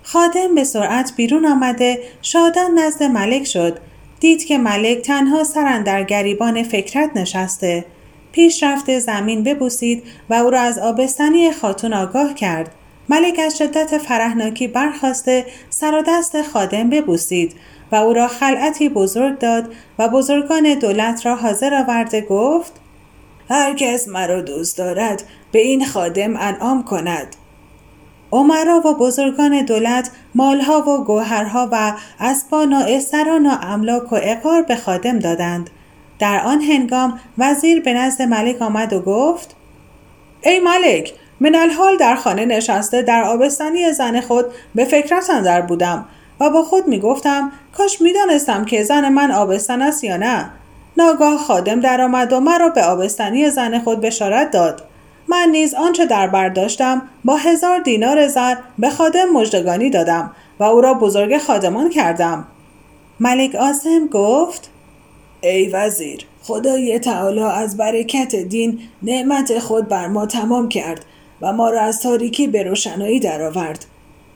خادم 0.03 0.55
به 0.55 0.65
سرعت 0.65 1.13
بیرون 1.17 1.47
آمده 1.47 1.99
شادان 2.23 2.79
نزد 2.79 3.03
ملک 3.03 3.45
شد. 3.45 3.79
دید 4.21 4.45
که 4.45 4.59
ملک 4.59 4.99
تنها 4.99 5.45
سرن 5.45 5.83
در 5.83 6.03
گریبان 6.03 6.63
فکرت 6.63 7.11
نشسته. 7.17 7.85
پیش 8.33 8.62
رفته 8.62 8.99
زمین 8.99 9.43
ببوسید 9.43 10.03
و 10.31 10.35
او 10.35 10.51
را 10.51 10.61
از 10.61 10.79
آبستنی 10.79 11.53
خاتون 11.53 11.93
آگاه 11.93 12.35
کرد. 12.35 12.75
ملک 13.09 13.38
از 13.38 13.59
شدت 13.59 13.99
فرهناکی 13.99 14.69
برخواسته 14.69 15.47
سر 15.71 15.95
و 15.95 16.03
دست 16.09 16.43
خادم 16.43 16.91
ببوسید 16.91 17.55
و 17.93 17.97
او 17.97 18.12
را 18.12 18.29
خلعتی 18.29 18.88
بزرگ 18.88 19.38
داد 19.38 19.73
و 19.99 20.09
بزرگان 20.09 20.75
دولت 20.75 21.27
را 21.27 21.37
حاضر 21.37 21.75
آورده 21.75 22.21
گفت 22.21 22.73
هر 23.51 23.75
کس 23.75 24.09
مرا 24.09 24.41
دوست 24.41 24.79
دارد 24.79 25.23
به 25.53 25.59
این 25.59 25.87
خادم 25.87 26.37
انعام 26.37 26.83
کند. 26.83 27.37
عمرا 28.33 28.83
و 28.87 28.95
بزرگان 28.95 29.64
دولت 29.64 30.11
مالها 30.35 30.81
و 30.91 31.05
گوهرها 31.05 31.69
و 31.73 31.95
اسبان 32.21 32.73
و 32.73 32.83
استران 32.88 33.47
و 33.47 33.57
املاک 33.62 34.12
و 34.12 34.19
اقار 34.23 34.62
به 34.62 34.77
خادم 34.77 35.19
دادند. 35.19 35.71
در 36.19 36.41
آن 36.41 36.61
هنگام 36.61 37.21
وزیر 37.39 37.83
به 37.83 37.93
نزد 37.93 38.23
ملک 38.23 38.63
آمد 38.63 38.93
و 38.93 39.01
گفت 39.01 39.57
ای 40.43 40.61
ملک 40.61 41.15
من 41.41 41.55
الحال 41.55 41.97
در 41.97 42.15
خانه 42.15 42.45
نشسته 42.45 43.03
در 43.03 43.23
آبستنی 43.23 43.93
زن 43.93 44.21
خود 44.21 44.47
به 44.75 44.85
فکرت 44.85 45.31
اندر 45.31 45.61
بودم 45.61 46.05
و 46.41 46.51
با 46.51 46.63
خود 46.63 46.89
می 46.89 47.01
گفتم 47.01 47.53
کاش 47.77 48.01
می 48.01 48.13
دانستم 48.13 48.65
که 48.65 48.83
زن 48.83 49.09
من 49.09 49.31
آبستن 49.31 49.83
است 49.83 50.05
یا 50.05 50.17
نه. 50.17 50.51
ناگاه 50.97 51.39
خادم 51.39 51.81
درآمد 51.81 52.33
و 52.33 52.41
مرا 52.41 52.69
به 52.69 52.85
آبستنی 52.85 53.51
زن 53.51 53.79
خود 53.79 54.01
بشارت 54.01 54.51
داد. 54.51 54.83
من 55.29 55.49
نیز 55.53 55.75
آنچه 55.75 56.07
در 56.07 56.27
برداشتم 56.27 57.03
با 57.25 57.37
هزار 57.37 57.81
دینار 57.81 58.29
زر 58.29 58.55
به 58.79 58.91
خادم 58.91 59.33
مژدگانی 59.33 59.91
دادم 59.91 60.31
و 60.59 60.65
او 60.65 60.81
را 60.81 60.95
بزرگ 60.95 61.39
خادمان 61.39 61.91
کردم. 61.91 62.47
ملک 63.21 63.55
آسم 63.55 64.07
گفت 64.07 64.71
ای 65.40 65.68
وزیر 65.68 66.27
خدای 66.42 66.98
تعالی 66.98 67.40
از 67.40 67.77
برکت 67.77 68.37
دین 68.37 68.81
نعمت 69.03 69.59
خود 69.59 69.88
بر 69.88 70.07
ما 70.07 70.27
تمام 70.27 70.68
کرد 70.68 71.05
و 71.40 71.53
ما 71.53 71.70
را 71.70 71.81
از 71.81 72.01
تاریکی 72.01 72.46
به 72.46 72.62
روشنایی 72.62 73.20
درآورد. 73.20 73.87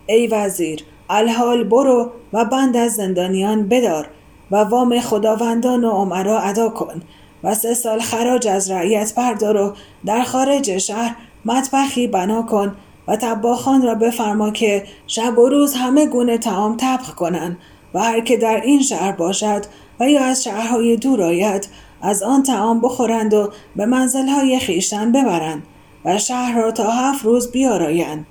ای 0.07 0.27
وزیر 0.27 0.85
الحال 1.11 1.65
برو 1.65 2.11
و 2.33 2.45
بند 2.45 2.77
از 2.77 2.95
زندانیان 2.95 3.69
بدار 3.69 4.09
و 4.51 4.57
وام 4.57 5.01
خداوندان 5.01 5.85
و 5.85 5.91
عمرا 5.91 6.41
ادا 6.41 6.69
کن 6.69 7.03
و 7.45 7.55
سه 7.55 7.75
سال 7.75 8.01
خراج 8.01 8.49
از 8.49 8.71
رعیت 8.71 9.15
بردار 9.15 9.57
و 9.57 9.75
در 10.07 10.23
خارج 10.23 10.79
شهر 10.79 11.17
مطبخی 11.45 12.07
بنا 12.07 12.43
کن 12.43 12.77
و 13.09 13.17
تباخان 13.17 13.83
را 13.83 13.95
بفرما 13.95 14.51
که 14.51 14.85
شب 15.07 15.39
و 15.39 15.49
روز 15.49 15.75
همه 15.75 16.07
گونه 16.07 16.39
تعام 16.39 16.77
طبخ 16.77 17.15
کنند 17.15 17.57
و 17.95 18.01
هر 18.01 18.21
که 18.21 18.37
در 18.37 18.61
این 18.61 18.83
شهر 18.83 19.13
باشد 19.13 19.63
یا 20.11 20.25
از 20.25 20.45
شهرهای 20.45 20.97
دور 20.97 21.23
آید 21.23 21.69
از 22.03 22.23
آن 22.23 22.43
تعام 22.43 22.81
بخورند 22.81 23.35
و 23.35 23.53
به 23.77 23.87
منزلهای 23.87 24.59
خیشتن 24.59 25.13
ببرند 25.13 25.63
و 26.05 26.19
شهر 26.19 26.57
را 26.57 26.71
تا 26.71 26.91
هفت 26.91 27.25
روز 27.25 27.51
بیارایند. 27.51 28.27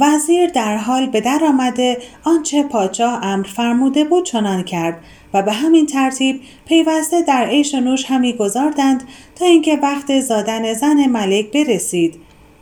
وزیر 0.00 0.50
در 0.50 0.76
حال 0.76 1.06
به 1.06 1.20
در 1.20 1.40
آمده 1.48 1.98
آنچه 2.24 2.62
پادشاه 2.62 3.24
امر 3.26 3.46
فرموده 3.46 4.04
بود 4.04 4.24
چنان 4.24 4.62
کرد 4.62 5.00
و 5.34 5.42
به 5.42 5.52
همین 5.52 5.86
ترتیب 5.86 6.40
پیوسته 6.66 7.22
در 7.22 7.46
عیش 7.46 7.74
و 7.74 7.80
نوش 7.80 8.04
همی 8.04 8.32
گذاردند 8.32 9.02
تا 9.34 9.44
اینکه 9.44 9.76
وقت 9.82 10.20
زادن 10.20 10.74
زن 10.74 11.06
ملک 11.06 11.52
برسید. 11.52 12.20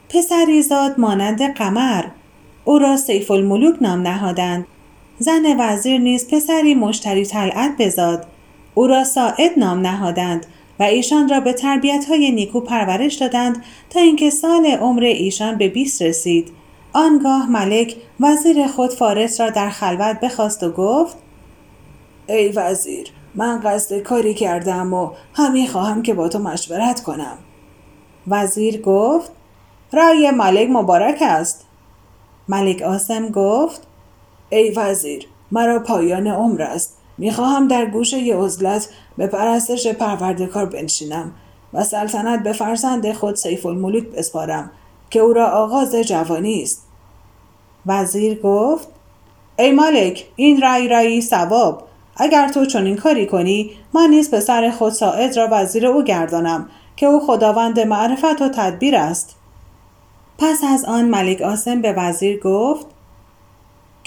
پسری 0.09 0.63
زاد 0.63 1.01
مانند 1.01 1.55
قمر. 1.55 2.05
او 2.65 2.79
را 2.79 2.97
سیف 2.97 3.31
الملوک 3.31 3.77
نام 3.81 4.01
نهادند. 4.03 4.67
زن 5.19 5.57
وزیر 5.59 6.01
نیز 6.01 6.29
پسری 6.29 6.75
مشتری 6.75 7.25
طلعت 7.25 7.73
بزاد. 7.79 8.27
او 8.75 8.87
را 8.87 9.05
ساعد 9.05 9.59
نام 9.59 9.81
نهادند 9.81 10.47
و 10.79 10.83
ایشان 10.83 11.29
را 11.29 11.41
به 11.41 11.53
تربیت 11.53 12.05
های 12.09 12.31
نیکو 12.31 12.61
پرورش 12.61 13.15
دادند 13.15 13.65
تا 13.91 14.01
اینکه 14.01 14.31
سال 14.31 14.67
عمر 14.67 15.03
ایشان 15.03 15.59
به 15.59 15.69
20 15.69 16.03
رسید. 16.03 16.53
آنگاه 16.93 17.51
ملک 17.51 17.97
وزیر 18.21 18.67
خود 18.67 18.93
فارس 18.93 19.41
را 19.41 19.51
در 19.51 19.71
خلوت 19.71 20.21
بخواست 20.21 20.63
و 20.63 20.71
گفت 20.71 21.17
ای 22.29 22.49
وزیر 22.49 23.07
من 23.35 23.61
قصد 23.61 23.99
کاری 23.99 24.35
کردم 24.35 24.95
و 24.95 25.11
همی 25.35 25.69
خواهم 25.69 26.03
که 26.03 26.15
با 26.15 26.29
تو 26.29 26.39
مشورت 26.39 27.03
کنم. 27.03 27.39
وزیر 28.27 28.81
گفت 28.81 29.33
رأی 29.93 30.31
ملک 30.31 30.69
مبارک 30.71 31.19
است. 31.23 31.67
ملک 32.49 32.83
آسم 32.83 33.29
گفت 33.29 33.88
ای 34.51 34.71
وزیر 34.71 35.27
مرا 35.53 35.79
پایان 35.79 36.27
عمر 36.27 36.63
است. 36.63 36.99
می‌خواهم 37.19 37.69
در 37.69 37.87
گوشه 37.87 38.37
عزلت 38.37 38.89
به 39.17 39.27
پرستش 39.27 39.87
پروردگار 39.87 40.67
بنشینم 40.67 41.33
و 41.73 41.85
سلطنت 41.85 42.43
به 42.43 42.53
فرزند 42.53 43.13
خود 43.13 43.35
سیف 43.35 43.67
الملوک 43.67 44.05
بسپارم 44.05 44.71
که 45.11 45.21
او 45.21 45.33
را 45.33 45.47
آغاز 45.47 45.95
جوانی 45.95 46.63
است. 46.63 46.87
وزیر 47.87 48.41
گفت 48.41 48.89
ای 49.59 49.73
مالک 49.73 50.27
این 50.37 50.61
رای 50.61 50.89
رایی 50.89 51.21
سواب 51.21 51.83
اگر 52.17 52.49
تو 52.49 52.67
چنین 52.67 52.97
کاری 52.97 53.27
کنی 53.27 53.71
من 53.93 54.11
نیز 54.11 54.31
پسر 54.31 54.71
خود 54.71 54.93
ساعد 54.93 55.37
را 55.37 55.49
وزیر 55.51 55.87
او 55.87 56.03
گردانم 56.03 56.69
که 56.97 57.07
او 57.07 57.21
خداوند 57.27 57.81
معرفت 57.81 58.43
و 58.43 58.49
تدبیر 58.49 58.97
است. 58.97 59.37
پس 60.39 60.59
از 60.65 60.85
آن 60.85 61.05
ملک 61.05 61.43
آسم 61.43 61.83
به 61.83 61.93
وزیر 61.93 62.41
گفت 62.41 62.87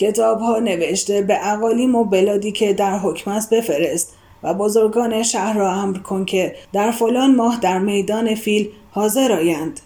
کتاب 0.02 0.40
ها 0.40 0.60
نوشته 0.60 1.22
به 1.22 1.54
اقالیم 1.54 1.96
و 1.96 2.04
بلادی 2.04 2.52
که 2.52 2.74
در 2.74 2.98
حکم 2.98 3.32
است 3.32 3.54
بفرست 3.54 4.14
و 4.44 4.54
بزرگان 4.54 5.24
شهر 5.24 5.58
را 5.58 5.74
امر 5.74 5.98
کن 5.98 6.26
که 6.26 6.56
در 6.74 6.92
فلان 6.92 7.36
ماه 7.36 7.60
در 7.62 7.80
میدان 7.80 8.36
فیل 8.36 8.70
حاضر 8.92 9.32
آیند. 9.32 9.80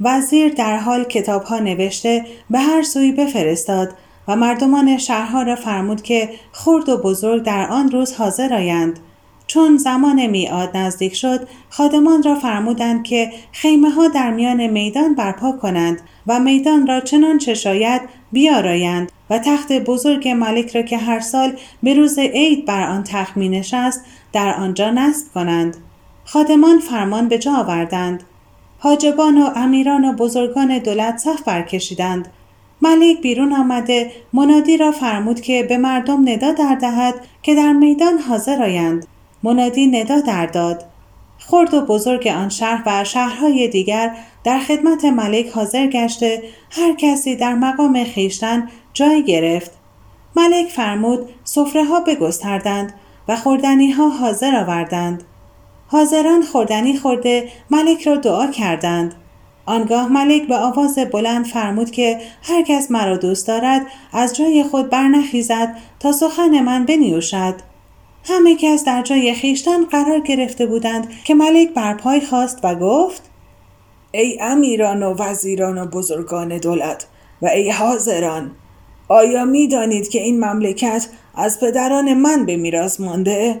وزیر 0.00 0.52
در 0.54 0.76
حال 0.76 1.04
کتاب 1.04 1.42
ها 1.42 1.58
نوشته 1.58 2.24
به 2.50 2.58
هر 2.58 2.82
سوی 2.82 3.12
بفرستاد 3.12 3.92
و 4.28 4.36
مردمان 4.36 4.98
شهرها 4.98 5.42
را 5.42 5.56
فرمود 5.56 6.02
که 6.02 6.28
خرد 6.52 6.88
و 6.88 6.96
بزرگ 6.96 7.42
در 7.42 7.68
آن 7.70 7.90
روز 7.90 8.12
حاضر 8.12 8.54
آیند. 8.54 8.98
چون 9.46 9.76
زمان 9.76 10.26
میعاد 10.26 10.76
نزدیک 10.76 11.14
شد 11.14 11.48
خادمان 11.70 12.22
را 12.22 12.34
فرمودند 12.34 13.04
که 13.04 13.30
خیمه 13.52 13.90
ها 13.90 14.08
در 14.08 14.30
میان 14.30 14.66
میدان 14.66 15.14
برپا 15.14 15.52
کنند 15.52 16.00
و 16.26 16.40
میدان 16.40 16.86
را 16.86 17.00
چنان 17.00 17.38
شاید 17.38 18.02
بیارایند 18.32 19.12
و 19.30 19.38
تخت 19.38 19.72
بزرگ 19.72 20.28
ملک 20.28 20.76
را 20.76 20.82
که 20.82 20.98
هر 20.98 21.20
سال 21.20 21.52
به 21.82 21.94
روز 21.94 22.18
عید 22.18 22.66
بر 22.66 22.82
آن 22.82 23.04
تخت 23.04 23.36
می 23.36 23.48
نشست 23.48 24.04
در 24.32 24.54
آنجا 24.54 24.90
نصب 24.90 25.32
کنند. 25.34 25.76
خادمان 26.24 26.78
فرمان 26.78 27.28
به 27.28 27.38
جا 27.38 27.54
آوردند. 27.54 28.22
حاجبان 28.78 29.42
و 29.42 29.50
امیران 29.56 30.04
و 30.04 30.12
بزرگان 30.12 30.78
دولت 30.78 31.18
صف 31.18 31.42
برکشیدند 31.42 32.28
ملک 32.82 33.20
بیرون 33.20 33.52
آمده 33.52 34.10
منادی 34.32 34.76
را 34.76 34.92
فرمود 34.92 35.40
که 35.40 35.62
به 35.62 35.78
مردم 35.78 36.28
ندا 36.28 36.52
در 36.52 36.74
دهد 36.74 37.14
که 37.42 37.54
در 37.54 37.72
میدان 37.72 38.18
حاضر 38.18 38.62
آیند 38.62 39.06
منادی 39.42 39.86
ندا 39.86 40.20
در 40.20 40.46
داد. 40.46 40.91
خرد 41.48 41.74
و 41.74 41.80
بزرگ 41.80 42.28
آن 42.28 42.48
شهر 42.48 42.82
و 42.86 43.04
شهرهای 43.04 43.68
دیگر 43.68 44.16
در 44.44 44.58
خدمت 44.58 45.04
ملک 45.04 45.48
حاضر 45.48 45.86
گشته 45.86 46.42
هر 46.70 46.94
کسی 46.98 47.36
در 47.36 47.54
مقام 47.54 48.04
خیشتن 48.04 48.68
جای 48.92 49.24
گرفت. 49.24 49.70
ملک 50.36 50.68
فرمود 50.68 51.28
سفره 51.44 51.84
ها 51.84 52.00
بگستردند 52.00 52.94
و 53.28 53.36
خوردنی 53.36 53.90
ها 53.90 54.08
حاضر 54.08 54.56
آوردند. 54.56 55.24
حاضران 55.86 56.42
خوردنی 56.42 56.96
خورده 56.96 57.48
ملک 57.70 58.02
را 58.02 58.16
دعا 58.16 58.46
کردند. 58.46 59.14
آنگاه 59.66 60.12
ملک 60.12 60.48
به 60.48 60.56
آواز 60.56 60.98
بلند 61.12 61.46
فرمود 61.46 61.90
که 61.90 62.20
هر 62.42 62.62
کس 62.62 62.90
مرا 62.90 63.16
دوست 63.16 63.46
دارد 63.46 63.86
از 64.12 64.36
جای 64.36 64.64
خود 64.64 64.90
برنخیزد 64.90 65.76
تا 66.00 66.12
سخن 66.12 66.60
من 66.60 66.84
بنیوشد. 66.84 67.71
همه 68.24 68.56
کس 68.56 68.84
در 68.84 69.02
جای 69.02 69.34
خیشتن 69.34 69.84
قرار 69.84 70.20
گرفته 70.20 70.66
بودند 70.66 71.10
که 71.24 71.34
ملک 71.34 71.68
برپای 71.68 72.20
خواست 72.20 72.58
و 72.62 72.74
گفت 72.74 73.22
ای 74.12 74.38
امیران 74.40 75.02
و 75.02 75.14
وزیران 75.18 75.78
و 75.78 75.86
بزرگان 75.86 76.58
دولت 76.58 77.06
و 77.42 77.46
ای 77.46 77.70
حاضران 77.70 78.50
آیا 79.08 79.44
می 79.44 79.68
دانید 79.68 80.08
که 80.08 80.22
این 80.22 80.44
مملکت 80.44 81.08
از 81.34 81.60
پدران 81.60 82.14
من 82.14 82.46
به 82.46 82.56
میراث 82.56 83.00
مانده؟ 83.00 83.60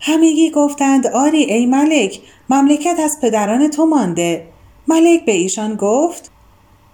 همگی 0.00 0.50
گفتند 0.50 1.06
آری 1.06 1.44
ای 1.44 1.66
ملک 1.66 2.20
مملکت 2.50 2.96
از 3.04 3.20
پدران 3.20 3.70
تو 3.70 3.86
مانده 3.86 4.46
ملک 4.88 5.24
به 5.24 5.32
ایشان 5.32 5.74
گفت 5.74 6.30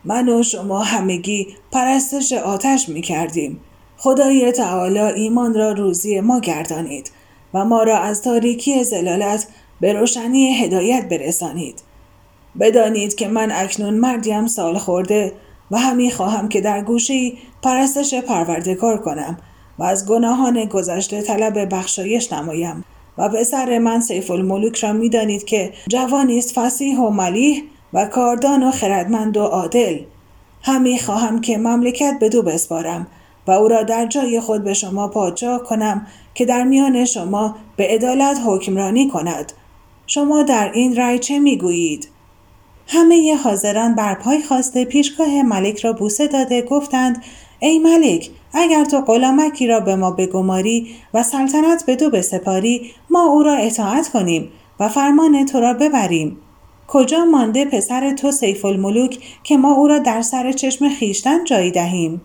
من 0.05 0.29
و 0.29 0.42
شما 0.42 0.83
همگی 0.83 1.57
پرستش 1.72 2.33
آتش 2.33 2.88
می 2.88 3.03
کردیم 3.03 3.61
خدای 3.98 4.52
تعالی 4.52 4.98
ایمان 4.98 5.54
را 5.54 5.72
روزی 5.72 6.20
ما 6.20 6.40
گردانید 6.40 7.11
و 7.54 7.64
ما 7.64 7.83
را 7.83 7.98
از 7.98 8.22
تاریکی 8.22 8.85
زلالت 8.85 9.46
به 9.80 9.92
روشنی 9.92 10.54
هدایت 10.54 11.09
برسانید. 11.09 11.83
بدانید 12.61 13.14
که 13.14 13.28
من 13.28 13.52
اکنون 13.52 13.94
مردیم 13.94 14.46
سال 14.46 14.78
خورده 14.78 15.33
و 15.70 15.78
همی 15.78 16.11
خواهم 16.11 16.48
که 16.48 16.61
در 16.61 16.80
گوشی 16.83 17.38
پرستش 17.62 18.14
پروردگار 18.14 18.98
کنم 18.98 19.38
و 19.78 19.83
از 19.85 20.07
گناهان 20.07 20.64
گذشته 20.64 21.22
طلب 21.22 21.74
بخشایش 21.74 22.33
نمایم 22.33 22.85
و 23.18 23.28
پسر 23.28 23.78
من 23.78 24.00
سیف 24.00 24.30
الملوک 24.30 24.76
را 24.76 24.92
می‌دانید 24.92 25.44
که 25.44 25.72
جوانی 25.88 26.38
است 26.38 26.52
فسیح 26.54 26.98
و 26.98 27.11
ملیح 27.11 27.62
و 27.92 28.07
کاردان 28.07 28.62
و 28.62 28.70
خردمند 28.70 29.37
و 29.37 29.42
عادل. 29.42 29.98
همی 30.62 30.98
خواهم 30.98 31.40
که 31.40 31.59
مملکت 31.59 32.16
به 32.20 32.28
دو 32.28 32.42
بسپارم 32.42 33.07
و 33.46 33.50
او 33.50 33.68
را 33.68 33.83
در 33.83 34.07
جای 34.07 34.40
خود 34.40 34.64
به 34.64 34.74
شما 34.74 35.09
پادشاه 35.09 35.62
کنم 35.62 36.07
که 36.35 36.44
در 36.44 36.64
میان 36.64 37.04
شما 37.04 37.57
به 37.76 37.87
عدالت 37.87 38.40
حکمرانی 38.46 39.09
کند. 39.09 39.52
شما 40.07 40.42
در 40.42 40.72
این 40.72 40.96
رای 40.96 41.18
چه 41.18 41.38
می‌گویید؟ 41.38 42.09
همه 42.87 43.37
حاضران 43.37 43.94
بر 43.94 44.14
پای 44.14 44.42
خواسته 44.42 44.85
پیشگاه 44.85 45.42
ملک 45.42 45.80
را 45.80 45.92
بوسه 45.92 46.26
داده 46.26 46.62
گفتند 46.62 47.22
ای 47.61 47.78
ملک 47.78 48.30
اگر 48.52 48.85
تو 48.85 49.00
غلامکی 49.00 49.66
را 49.66 49.80
به 49.80 49.96
ما 49.96 50.11
بگماری 50.11 50.88
و 51.14 51.22
سلطنت 51.22 51.87
به 51.87 51.96
دو 51.96 52.11
بسپاری 52.11 52.90
ما 53.11 53.24
او 53.24 53.42
را 53.42 53.54
اطاعت 53.54 54.09
کنیم 54.09 54.48
و 54.80 54.88
فرمان 54.88 55.46
تو 55.46 55.61
را 55.61 55.74
ببریم. 55.74 56.37
کجا 56.88 57.24
مانده 57.24 57.64
پسر 57.64 58.12
تو 58.12 58.30
سیف 58.30 58.64
الملوک 58.64 59.18
که 59.42 59.57
ما 59.57 59.74
او 59.74 59.88
را 59.88 59.98
در 59.98 60.22
سر 60.22 60.52
چشم 60.52 60.88
خیشتن 60.88 61.44
جایی 61.44 61.70
دهیم؟ 61.70 62.20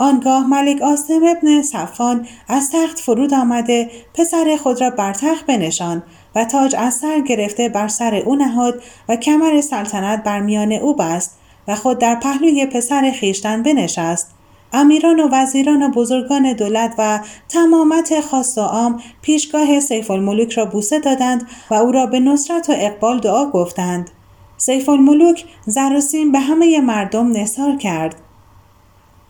آنگاه 0.00 0.46
ملک 0.46 0.82
آسم 0.82 1.20
ابن 1.26 1.62
صفان 1.62 2.26
از 2.48 2.70
تخت 2.72 2.98
فرود 2.98 3.34
آمده 3.34 3.90
پسر 4.14 4.56
خود 4.62 4.80
را 4.80 4.90
بر 4.90 5.12
تخت 5.12 5.46
بنشان 5.46 6.02
و 6.34 6.44
تاج 6.44 6.74
از 6.78 6.94
سر 6.94 7.20
گرفته 7.20 7.68
بر 7.68 7.88
سر 7.88 8.14
او 8.14 8.34
نهاد 8.34 8.82
و 9.08 9.16
کمر 9.16 9.60
سلطنت 9.60 10.24
بر 10.24 10.40
میان 10.40 10.72
او 10.72 10.94
بست 10.94 11.38
و 11.68 11.74
خود 11.74 11.98
در 11.98 12.14
پهلوی 12.14 12.66
پسر 12.66 13.10
خیشتن 13.10 13.62
بنشست. 13.62 14.34
امیران 14.72 15.20
و 15.20 15.28
وزیران 15.32 15.82
و 15.82 15.88
بزرگان 15.88 16.52
دولت 16.52 16.94
و 16.98 17.20
تمامت 17.48 18.20
خاص 18.20 18.58
و 18.58 18.60
عام 18.60 19.00
پیشگاه 19.22 19.80
سیف 19.80 20.10
الملوک 20.10 20.52
را 20.52 20.64
بوسه 20.64 21.00
دادند 21.00 21.46
و 21.70 21.74
او 21.74 21.92
را 21.92 22.06
به 22.06 22.20
نصرت 22.20 22.70
و 22.70 22.72
اقبال 22.76 23.20
دعا 23.20 23.50
گفتند. 23.50 24.10
سیف 24.56 24.88
الملوک 24.88 25.44
زر 25.66 26.00
به 26.32 26.38
همه 26.38 26.80
مردم 26.80 27.32
نثار 27.32 27.76
کرد. 27.76 28.16